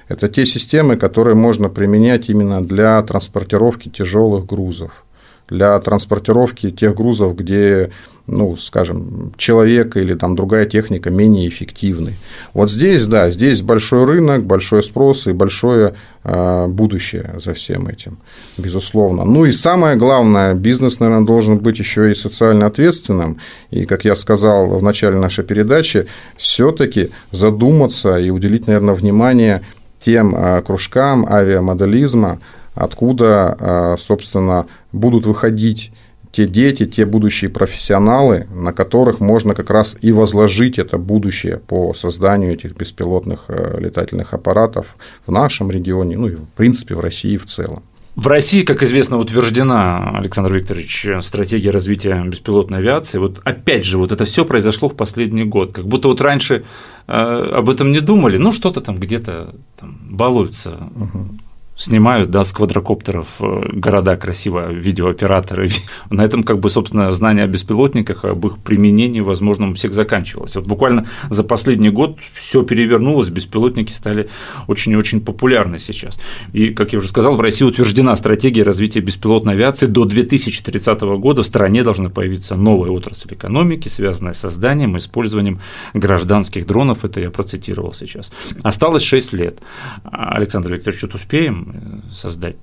Это 0.08 0.28
те 0.28 0.46
системы, 0.46 0.98
которые 0.98 1.36
можно 1.36 1.70
применять 1.70 2.30
именно 2.30 2.64
для 2.64 3.02
транспортировки 3.02 3.90
тяжелых 3.90 4.46
грузов 4.46 5.06
для 5.52 5.78
транспортировки 5.80 6.72
тех 6.72 6.96
грузов, 6.96 7.36
где, 7.36 7.92
ну, 8.26 8.56
скажем, 8.56 9.34
человек 9.36 9.98
или 9.98 10.16
там 10.16 10.36
другая 10.38 10.66
техника 10.66 11.10
менее 11.10 11.50
эффективны. 11.50 12.14
Вот 12.54 12.72
здесь, 12.72 13.06
да, 13.06 13.30
здесь 13.30 13.62
большой 13.62 14.06
рынок, 14.06 14.46
большой 14.46 14.82
спрос 14.82 15.28
и 15.28 15.34
большое 15.34 15.94
а, 16.24 16.68
будущее 16.68 17.36
за 17.44 17.54
всем 17.54 17.88
этим, 17.88 18.18
безусловно. 18.58 19.26
Ну 19.26 19.46
и 19.46 19.52
самое 19.52 19.98
главное, 19.98 20.54
бизнес, 20.54 21.02
наверное, 21.02 21.26
должен 21.26 21.60
быть 21.60 21.80
еще 21.80 22.10
и 22.10 22.16
социально 22.16 22.68
ответственным. 22.68 23.38
И, 23.72 23.86
как 23.86 24.06
я 24.06 24.16
сказал 24.16 24.68
в 24.68 24.82
начале 24.82 25.18
нашей 25.18 25.44
передачи, 25.44 26.08
все-таки 26.38 27.12
задуматься 27.32 28.18
и 28.18 28.30
уделить, 28.30 28.68
наверное, 28.68 28.96
внимание 28.96 29.64
тем 30.00 30.34
а, 30.34 30.62
кружкам 30.62 31.26
авиамоделизма, 31.30 32.40
откуда, 32.76 33.56
а, 33.60 33.98
собственно, 33.98 34.68
будут 34.92 35.26
выходить 35.26 35.92
те 36.32 36.48
дети, 36.48 36.86
те 36.86 37.06
будущие 37.06 37.50
профессионалы, 37.50 38.48
на 38.52 38.72
которых 38.72 39.20
можно 39.20 39.54
как 39.54 39.70
раз 39.70 39.98
и 40.02 40.12
возложить 40.12 40.80
это 40.80 40.98
будущее 40.98 41.58
по 41.58 41.94
созданию 41.94 42.54
этих 42.54 42.76
беспилотных 42.76 43.46
э, 43.50 43.80
летательных 43.80 44.34
аппаратов 44.34 44.96
в 45.26 45.32
нашем 45.32 45.70
регионе, 45.72 46.18
ну 46.18 46.28
и 46.28 46.36
в 46.36 46.46
принципе 46.56 46.96
в 46.96 47.02
России 47.02 47.36
в 47.36 47.46
целом. 47.46 47.84
В 48.16 48.28
России, 48.28 48.64
как 48.64 48.84
известно, 48.84 49.18
утверждена, 49.18 50.18
Александр 50.18 50.54
Викторович, 50.54 51.08
стратегия 51.22 51.70
развития 51.70 52.22
беспилотной 52.26 52.80
авиации. 52.80 53.18
Вот 53.20 53.40
опять 53.46 53.86
же, 53.86 53.98
вот 53.98 54.12
это 54.12 54.26
все 54.26 54.44
произошло 54.44 54.90
в 54.90 54.96
последний 54.98 55.46
год. 55.46 55.72
Как 55.72 55.86
будто 55.86 56.10
вот 56.10 56.20
раньше 56.20 56.66
э, 57.08 57.14
об 57.14 57.70
этом 57.70 57.92
не 57.92 58.02
думали, 58.02 58.38
ну 58.38 58.52
что-то 58.52 58.82
там 58.82 58.98
где-то 58.98 59.56
там 59.80 59.98
балуются. 60.10 60.78
Угу 60.96 61.40
снимают, 61.76 62.30
да, 62.30 62.44
с 62.44 62.52
квадрокоптеров 62.52 63.28
э, 63.40 63.64
города 63.74 64.16
красиво, 64.16 64.72
видеооператоры. 64.72 65.70
На 66.10 66.24
этом, 66.24 66.44
как 66.44 66.60
бы, 66.60 66.70
собственно, 66.70 67.12
знание 67.12 67.46
о 67.46 67.48
беспилотниках, 67.48 68.26
об 68.26 68.46
их 68.46 68.58
применении, 68.60 69.20
возможно, 69.20 69.70
у 69.70 69.74
всех 69.74 69.94
заканчивалось. 69.94 70.56
Вот 70.56 70.68
буквально 70.68 71.08
за 71.30 71.44
последний 71.44 71.90
год 71.90 72.18
все 72.34 72.64
перевернулось, 72.64 73.30
беспилотники 73.30 73.92
стали 73.92 74.30
очень 74.68 74.92
и 74.92 74.96
очень 74.96 75.22
популярны 75.22 75.80
сейчас. 75.80 76.20
И, 76.54 76.70
как 76.70 76.94
я 76.94 77.00
уже 77.00 77.08
сказал, 77.08 77.36
в 77.36 77.42
России 77.42 77.66
утверждена 77.66 78.16
стратегия 78.16 78.64
развития 78.64 79.00
беспилотной 79.00 79.54
авиации. 79.54 79.88
До 79.88 80.06
2030 80.06 81.02
года 81.02 81.42
в 81.42 81.46
стране 81.46 81.84
должна 81.84 82.10
появиться 82.10 82.56
новая 82.56 82.92
отрасль 82.92 83.34
экономики, 83.34 83.88
связанная 83.88 84.34
с 84.34 84.40
созданием 84.40 84.96
и 84.96 85.00
использованием 85.00 85.60
гражданских 85.94 86.68
дронов. 86.68 87.06
Это 87.06 87.22
я 87.22 87.32
процитировал 87.32 87.94
сейчас. 87.94 88.32
Осталось 88.62 89.04
6 89.04 89.34
лет. 89.34 89.60
Александр 90.04 90.74
Викторович, 90.74 91.00
что-то 91.00 91.16
успеем? 91.16 91.71
Создать 92.14 92.58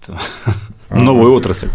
новую 0.91 1.33
отрасль 1.33 1.69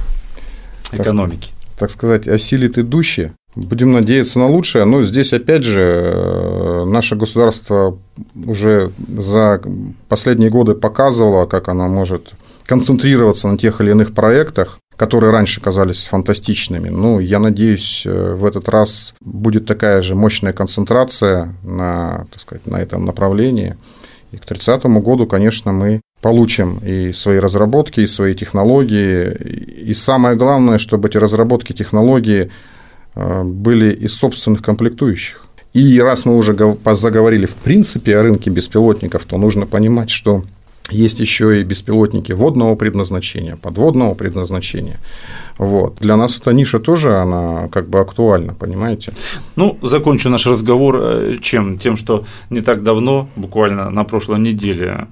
экономики. 0.92 1.52
так 1.78 1.90
сказать, 1.90 2.28
осилит 2.28 2.78
идущее. 2.78 3.34
Будем 3.56 3.92
надеяться 3.92 4.40
на 4.40 4.48
лучшее, 4.48 4.86
но 4.86 5.04
здесь, 5.04 5.32
опять 5.32 5.64
же, 5.64 5.82
э, 5.82 6.86
наше 6.86 7.16
государство 7.16 8.00
уже 8.48 8.92
за 9.08 9.62
последние 10.10 10.50
годы 10.50 10.74
показывало, 10.74 11.46
как 11.46 11.68
оно 11.70 11.88
может 11.88 12.34
концентрироваться 12.66 13.48
на 13.48 13.60
тех 13.60 13.80
или 13.80 13.92
иных 13.92 14.16
проектах, 14.16 14.80
которые 14.96 15.32
раньше 15.32 15.62
казались 15.62 16.06
фантастичными. 16.06 16.90
Ну, 16.90 17.20
я 17.20 17.38
надеюсь, 17.38 18.04
э, 18.06 18.34
в 18.34 18.44
этот 18.46 18.70
раз 18.70 19.14
будет 19.22 19.68
такая 19.68 20.02
же 20.02 20.16
мощная 20.16 20.54
концентрация 20.54 21.54
на, 21.64 22.26
так 22.32 22.42
сказать, 22.42 22.66
на 22.66 22.78
этом 22.78 23.06
направлении. 23.06 23.76
И 24.32 24.38
к 24.38 24.46
30 24.46 24.86
году, 25.02 25.28
конечно, 25.28 25.72
мы 25.72 26.02
получим 26.24 26.80
и 26.86 27.14
свои 27.14 27.38
разработки, 27.40 28.00
и 28.00 28.08
свои 28.08 28.34
технологии. 28.34 29.32
И 29.90 29.94
самое 29.94 30.36
главное, 30.36 30.78
чтобы 30.78 31.10
эти 31.10 31.18
разработки, 31.18 31.74
технологии 31.74 32.50
э, 33.16 33.44
были 33.44 33.94
из 34.06 34.16
собственных 34.16 34.62
комплектующих. 34.62 35.46
И 35.74 36.00
раз 36.00 36.26
мы 36.26 36.38
уже 36.38 36.56
заговорили 36.86 37.46
в 37.46 37.56
принципе 37.56 38.18
о 38.18 38.24
рынке 38.24 38.50
беспилотников, 38.52 39.26
то 39.26 39.38
нужно 39.38 39.66
понимать, 39.66 40.10
что 40.12 40.44
есть 40.92 41.20
еще 41.20 41.60
и 41.60 41.64
беспилотники 41.64 42.34
водного 42.34 42.76
предназначения, 42.76 43.56
подводного 43.56 44.16
предназначения. 44.16 45.00
Вот. 45.58 45.98
Для 46.02 46.16
нас 46.16 46.38
эта 46.38 46.54
ниша 46.54 46.80
тоже, 46.80 47.18
она 47.18 47.68
как 47.68 47.90
бы 47.90 48.00
актуальна, 48.00 48.54
понимаете? 48.54 49.14
Ну, 49.56 49.78
закончу 49.82 50.30
наш 50.30 50.48
разговор 50.48 50.96
э, 51.02 51.36
чем? 51.42 51.78
Тем, 51.78 51.96
что 51.96 52.24
не 52.50 52.62
так 52.62 52.84
давно, 52.84 53.28
буквально 53.36 53.90
на 53.90 54.04
прошлой 54.04 54.40
неделе, 54.40 55.08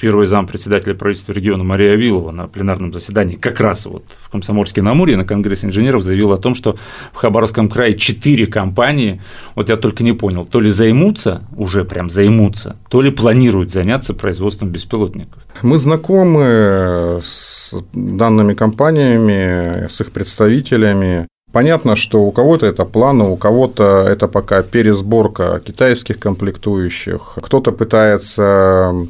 первый 0.00 0.26
зам 0.26 0.46
председателя 0.46 0.94
правительства 0.94 1.32
региона 1.32 1.64
Мария 1.64 1.92
Авилова 1.92 2.30
на 2.30 2.46
пленарном 2.48 2.92
заседании 2.92 3.36
как 3.36 3.60
раз 3.60 3.86
вот 3.86 4.04
в 4.18 4.30
Комсомольске-на-Амуре 4.30 5.16
на 5.16 5.24
Конгрессе 5.24 5.66
инженеров 5.66 6.02
заявила 6.02 6.34
о 6.34 6.38
том, 6.38 6.54
что 6.54 6.76
в 7.12 7.16
Хабаровском 7.16 7.68
крае 7.68 7.96
четыре 7.96 8.46
компании, 8.46 9.20
вот 9.54 9.68
я 9.68 9.76
только 9.76 10.04
не 10.04 10.12
понял, 10.12 10.44
то 10.44 10.60
ли 10.60 10.70
займутся, 10.70 11.42
уже 11.56 11.84
прям 11.84 12.10
займутся, 12.10 12.76
то 12.88 13.02
ли 13.02 13.10
планируют 13.10 13.70
заняться 13.70 14.14
производством 14.14 14.70
беспилотников. 14.70 15.42
Мы 15.62 15.78
знакомы 15.78 17.20
с 17.24 17.74
данными 17.92 18.54
компаниями, 18.54 19.88
с 19.88 20.00
их 20.00 20.12
представителями. 20.12 21.26
Понятно, 21.52 21.96
что 21.96 22.22
у 22.22 22.32
кого-то 22.32 22.64
это 22.64 22.86
планы, 22.86 23.24
у 23.24 23.36
кого-то 23.36 24.06
это 24.08 24.26
пока 24.26 24.62
пересборка 24.62 25.60
китайских 25.64 26.18
комплектующих, 26.18 27.36
кто-то 27.42 27.72
пытается 27.72 29.06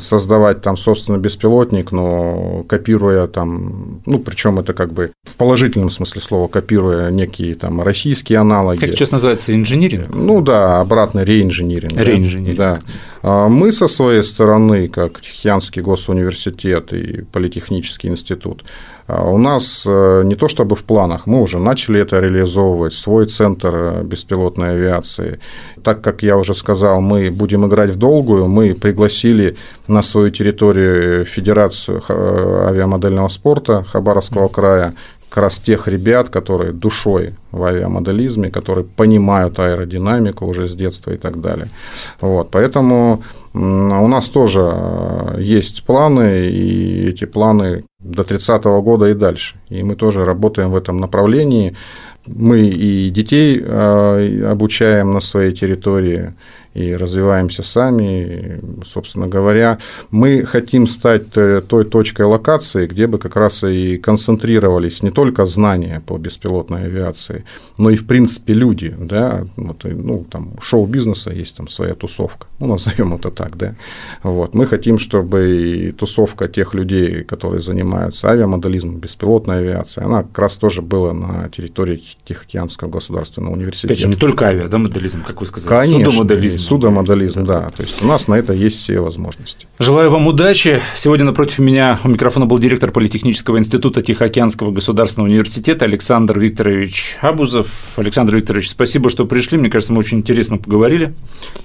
создавать 0.00 0.62
там 0.62 0.76
собственно 0.76 1.18
беспилотник, 1.18 1.92
но 1.92 2.64
копируя 2.68 3.26
там, 3.26 4.00
ну, 4.06 4.18
причем 4.18 4.58
это 4.58 4.72
как 4.72 4.92
бы 4.92 5.12
в 5.24 5.36
положительном 5.36 5.90
смысле 5.90 6.20
слова, 6.20 6.48
копируя 6.48 7.10
некие 7.10 7.54
там 7.54 7.80
российские 7.82 8.38
аналоги. 8.38 8.80
Как 8.80 8.90
сейчас 8.90 9.10
называется, 9.10 9.54
инжиниринг? 9.54 10.08
Ну 10.14 10.40
да, 10.40 10.80
обратно 10.80 11.24
реинжиниринг. 11.24 11.96
Реинжиниринг. 11.96 12.56
Да. 12.56 12.78
А 13.22 13.48
мы 13.48 13.72
со 13.72 13.88
своей 13.88 14.22
стороны, 14.22 14.88
как 14.88 15.20
Тихьянский 15.20 15.82
госуниверситет 15.82 16.92
и 16.92 17.22
Политехнический 17.22 18.08
институт, 18.08 18.64
а 19.06 19.24
у 19.24 19.38
нас 19.38 19.84
э, 19.86 20.22
не 20.24 20.34
то 20.34 20.48
чтобы 20.48 20.74
в 20.74 20.82
планах, 20.82 21.26
мы 21.26 21.40
уже 21.40 21.58
начали 21.58 22.00
это 22.00 22.18
реализовывать, 22.18 22.92
свой 22.94 23.26
центр 23.26 23.74
э, 23.74 24.02
беспилотной 24.02 24.72
авиации. 24.72 25.38
Так 25.84 26.00
как 26.00 26.24
я 26.24 26.36
уже 26.36 26.54
сказал, 26.54 27.00
мы 27.00 27.30
будем 27.30 27.64
играть 27.66 27.90
в 27.90 27.96
долгую, 27.96 28.48
мы 28.48 28.74
пригласили 28.74 29.56
на 29.86 30.02
свою 30.02 30.30
территорию 30.30 31.24
Федерацию 31.24 32.02
э, 32.08 32.66
авиамодельного 32.68 33.28
спорта 33.28 33.84
Хабаровского 33.84 34.48
края, 34.48 34.94
как 35.36 35.42
раз 35.42 35.58
тех 35.58 35.86
ребят, 35.88 36.30
которые 36.30 36.72
душой 36.72 37.34
в 37.52 37.62
авиамоделизме, 37.62 38.50
которые 38.50 38.84
понимают 38.84 39.58
аэродинамику 39.58 40.46
уже 40.46 40.66
с 40.66 40.74
детства 40.74 41.12
и 41.12 41.18
так 41.18 41.40
далее. 41.42 41.68
Вот, 42.22 42.50
поэтому 42.50 43.22
у 43.52 44.08
нас 44.08 44.28
тоже 44.28 44.62
есть 45.38 45.84
планы, 45.84 46.48
и 46.48 47.08
эти 47.10 47.26
планы 47.26 47.84
до 47.98 48.24
30 48.24 48.64
года 48.64 49.10
и 49.10 49.14
дальше. 49.14 49.56
И 49.68 49.82
мы 49.82 49.94
тоже 49.94 50.24
работаем 50.24 50.70
в 50.70 50.76
этом 50.76 51.00
направлении. 51.00 51.74
Мы 52.26 52.60
и 52.60 53.10
детей 53.10 53.62
а, 53.62 54.52
обучаем 54.52 55.12
на 55.12 55.20
своей 55.20 55.52
территории, 55.52 56.32
и 56.76 56.94
развиваемся 56.94 57.62
сами. 57.62 58.02
И, 58.04 58.84
собственно 58.84 59.28
говоря, 59.28 59.78
мы 60.10 60.44
хотим 60.44 60.86
стать 60.86 61.28
э, 61.34 61.62
той 61.66 61.84
точкой 61.86 62.26
локации, 62.26 62.86
где 62.86 63.06
бы 63.06 63.18
как 63.18 63.36
раз 63.36 63.64
и 63.64 63.96
концентрировались 63.96 65.02
не 65.02 65.10
только 65.10 65.46
знания 65.46 66.02
по 66.06 66.18
беспилотной 66.18 66.84
авиации, 66.84 67.44
но 67.78 67.90
и, 67.90 67.96
в 67.96 68.06
принципе, 68.06 68.52
люди. 68.52 68.94
Да? 68.98 69.46
Вот, 69.56 69.84
ну, 69.84 70.26
там, 70.30 70.52
шоу-бизнеса 70.60 71.30
есть 71.30 71.56
там 71.56 71.68
своя 71.68 71.94
тусовка, 71.94 72.46
ну, 72.60 72.66
назовем 72.66 73.14
это 73.14 73.30
так. 73.30 73.56
Да? 73.56 73.74
Вот. 74.22 74.54
Мы 74.54 74.66
хотим, 74.66 74.98
чтобы 74.98 75.88
и 75.88 75.92
тусовка 75.92 76.46
тех 76.46 76.74
людей, 76.74 77.24
которые 77.24 77.62
занимаются 77.62 78.28
авиамоделизмом, 78.28 78.98
беспилотной 78.98 79.58
авиацией, 79.58 80.06
она 80.06 80.24
как 80.24 80.38
раз 80.38 80.56
тоже 80.56 80.82
была 80.82 81.14
на 81.14 81.48
территории 81.48 82.02
Тихоокеанского 82.26 82.90
государственного 82.90 83.54
университета. 83.54 83.94
Опять 83.94 84.02
же, 84.02 84.08
не 84.08 84.16
только 84.16 84.46
авиа, 84.46 84.68
да, 84.68 84.76
моделизм, 84.76 85.22
как 85.22 85.40
вы 85.40 85.46
сказали, 85.46 85.86
Конечно, 85.86 86.10
судомоделизм 86.10 86.65
судомоделизм, 86.66 87.44
да. 87.44 87.60
да. 87.60 87.70
То 87.70 87.82
есть 87.82 88.02
у 88.02 88.06
нас 88.06 88.28
на 88.28 88.34
это 88.34 88.52
есть 88.52 88.76
все 88.78 89.00
возможности. 89.00 89.66
Желаю 89.78 90.10
вам 90.10 90.26
удачи. 90.26 90.80
Сегодня 90.94 91.24
напротив 91.26 91.58
меня 91.58 91.98
у 92.04 92.08
микрофона 92.08 92.46
был 92.46 92.58
директор 92.58 92.90
Политехнического 92.90 93.58
института 93.58 94.02
Тихоокеанского 94.02 94.70
государственного 94.72 95.28
университета 95.28 95.84
Александр 95.84 96.38
Викторович 96.38 97.16
Абузов. 97.20 97.68
Александр 97.96 98.36
Викторович, 98.36 98.70
спасибо, 98.70 99.10
что 99.10 99.26
пришли. 99.26 99.58
Мне 99.58 99.70
кажется, 99.70 99.92
мы 99.92 100.00
очень 100.00 100.18
интересно 100.18 100.58
поговорили. 100.58 101.14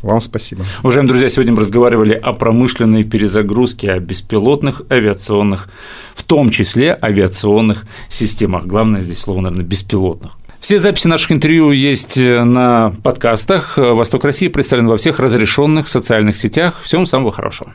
Вам 0.01 0.21
спасибо. 0.21 0.65
Уважаемые 0.83 1.09
друзья, 1.09 1.29
сегодня 1.29 1.53
мы 1.53 1.61
разговаривали 1.61 2.13
о 2.13 2.33
промышленной 2.33 3.03
перезагрузке, 3.03 3.91
о 3.91 3.99
беспилотных 3.99 4.83
авиационных, 4.89 5.69
в 6.15 6.23
том 6.23 6.49
числе 6.49 6.97
авиационных 7.01 7.85
системах. 8.09 8.65
Главное 8.65 9.01
здесь 9.01 9.19
слово, 9.19 9.41
наверное, 9.41 9.65
беспилотных. 9.65 10.31
Все 10.61 10.77
записи 10.77 11.07
наших 11.07 11.31
интервью 11.31 11.71
есть 11.71 12.17
э, 12.19 12.43
на 12.43 12.93
подкастах. 13.03 13.77
«Восток 13.77 14.23
России» 14.23 14.47
представлен 14.47 14.87
во 14.87 14.97
всех 14.97 15.19
разрешенных 15.19 15.87
социальных 15.87 16.37
сетях. 16.37 16.81
Всем 16.83 17.07
самого 17.07 17.31
хорошего. 17.31 17.73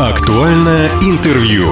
Актуальное 0.00 0.88
интервью. 1.02 1.66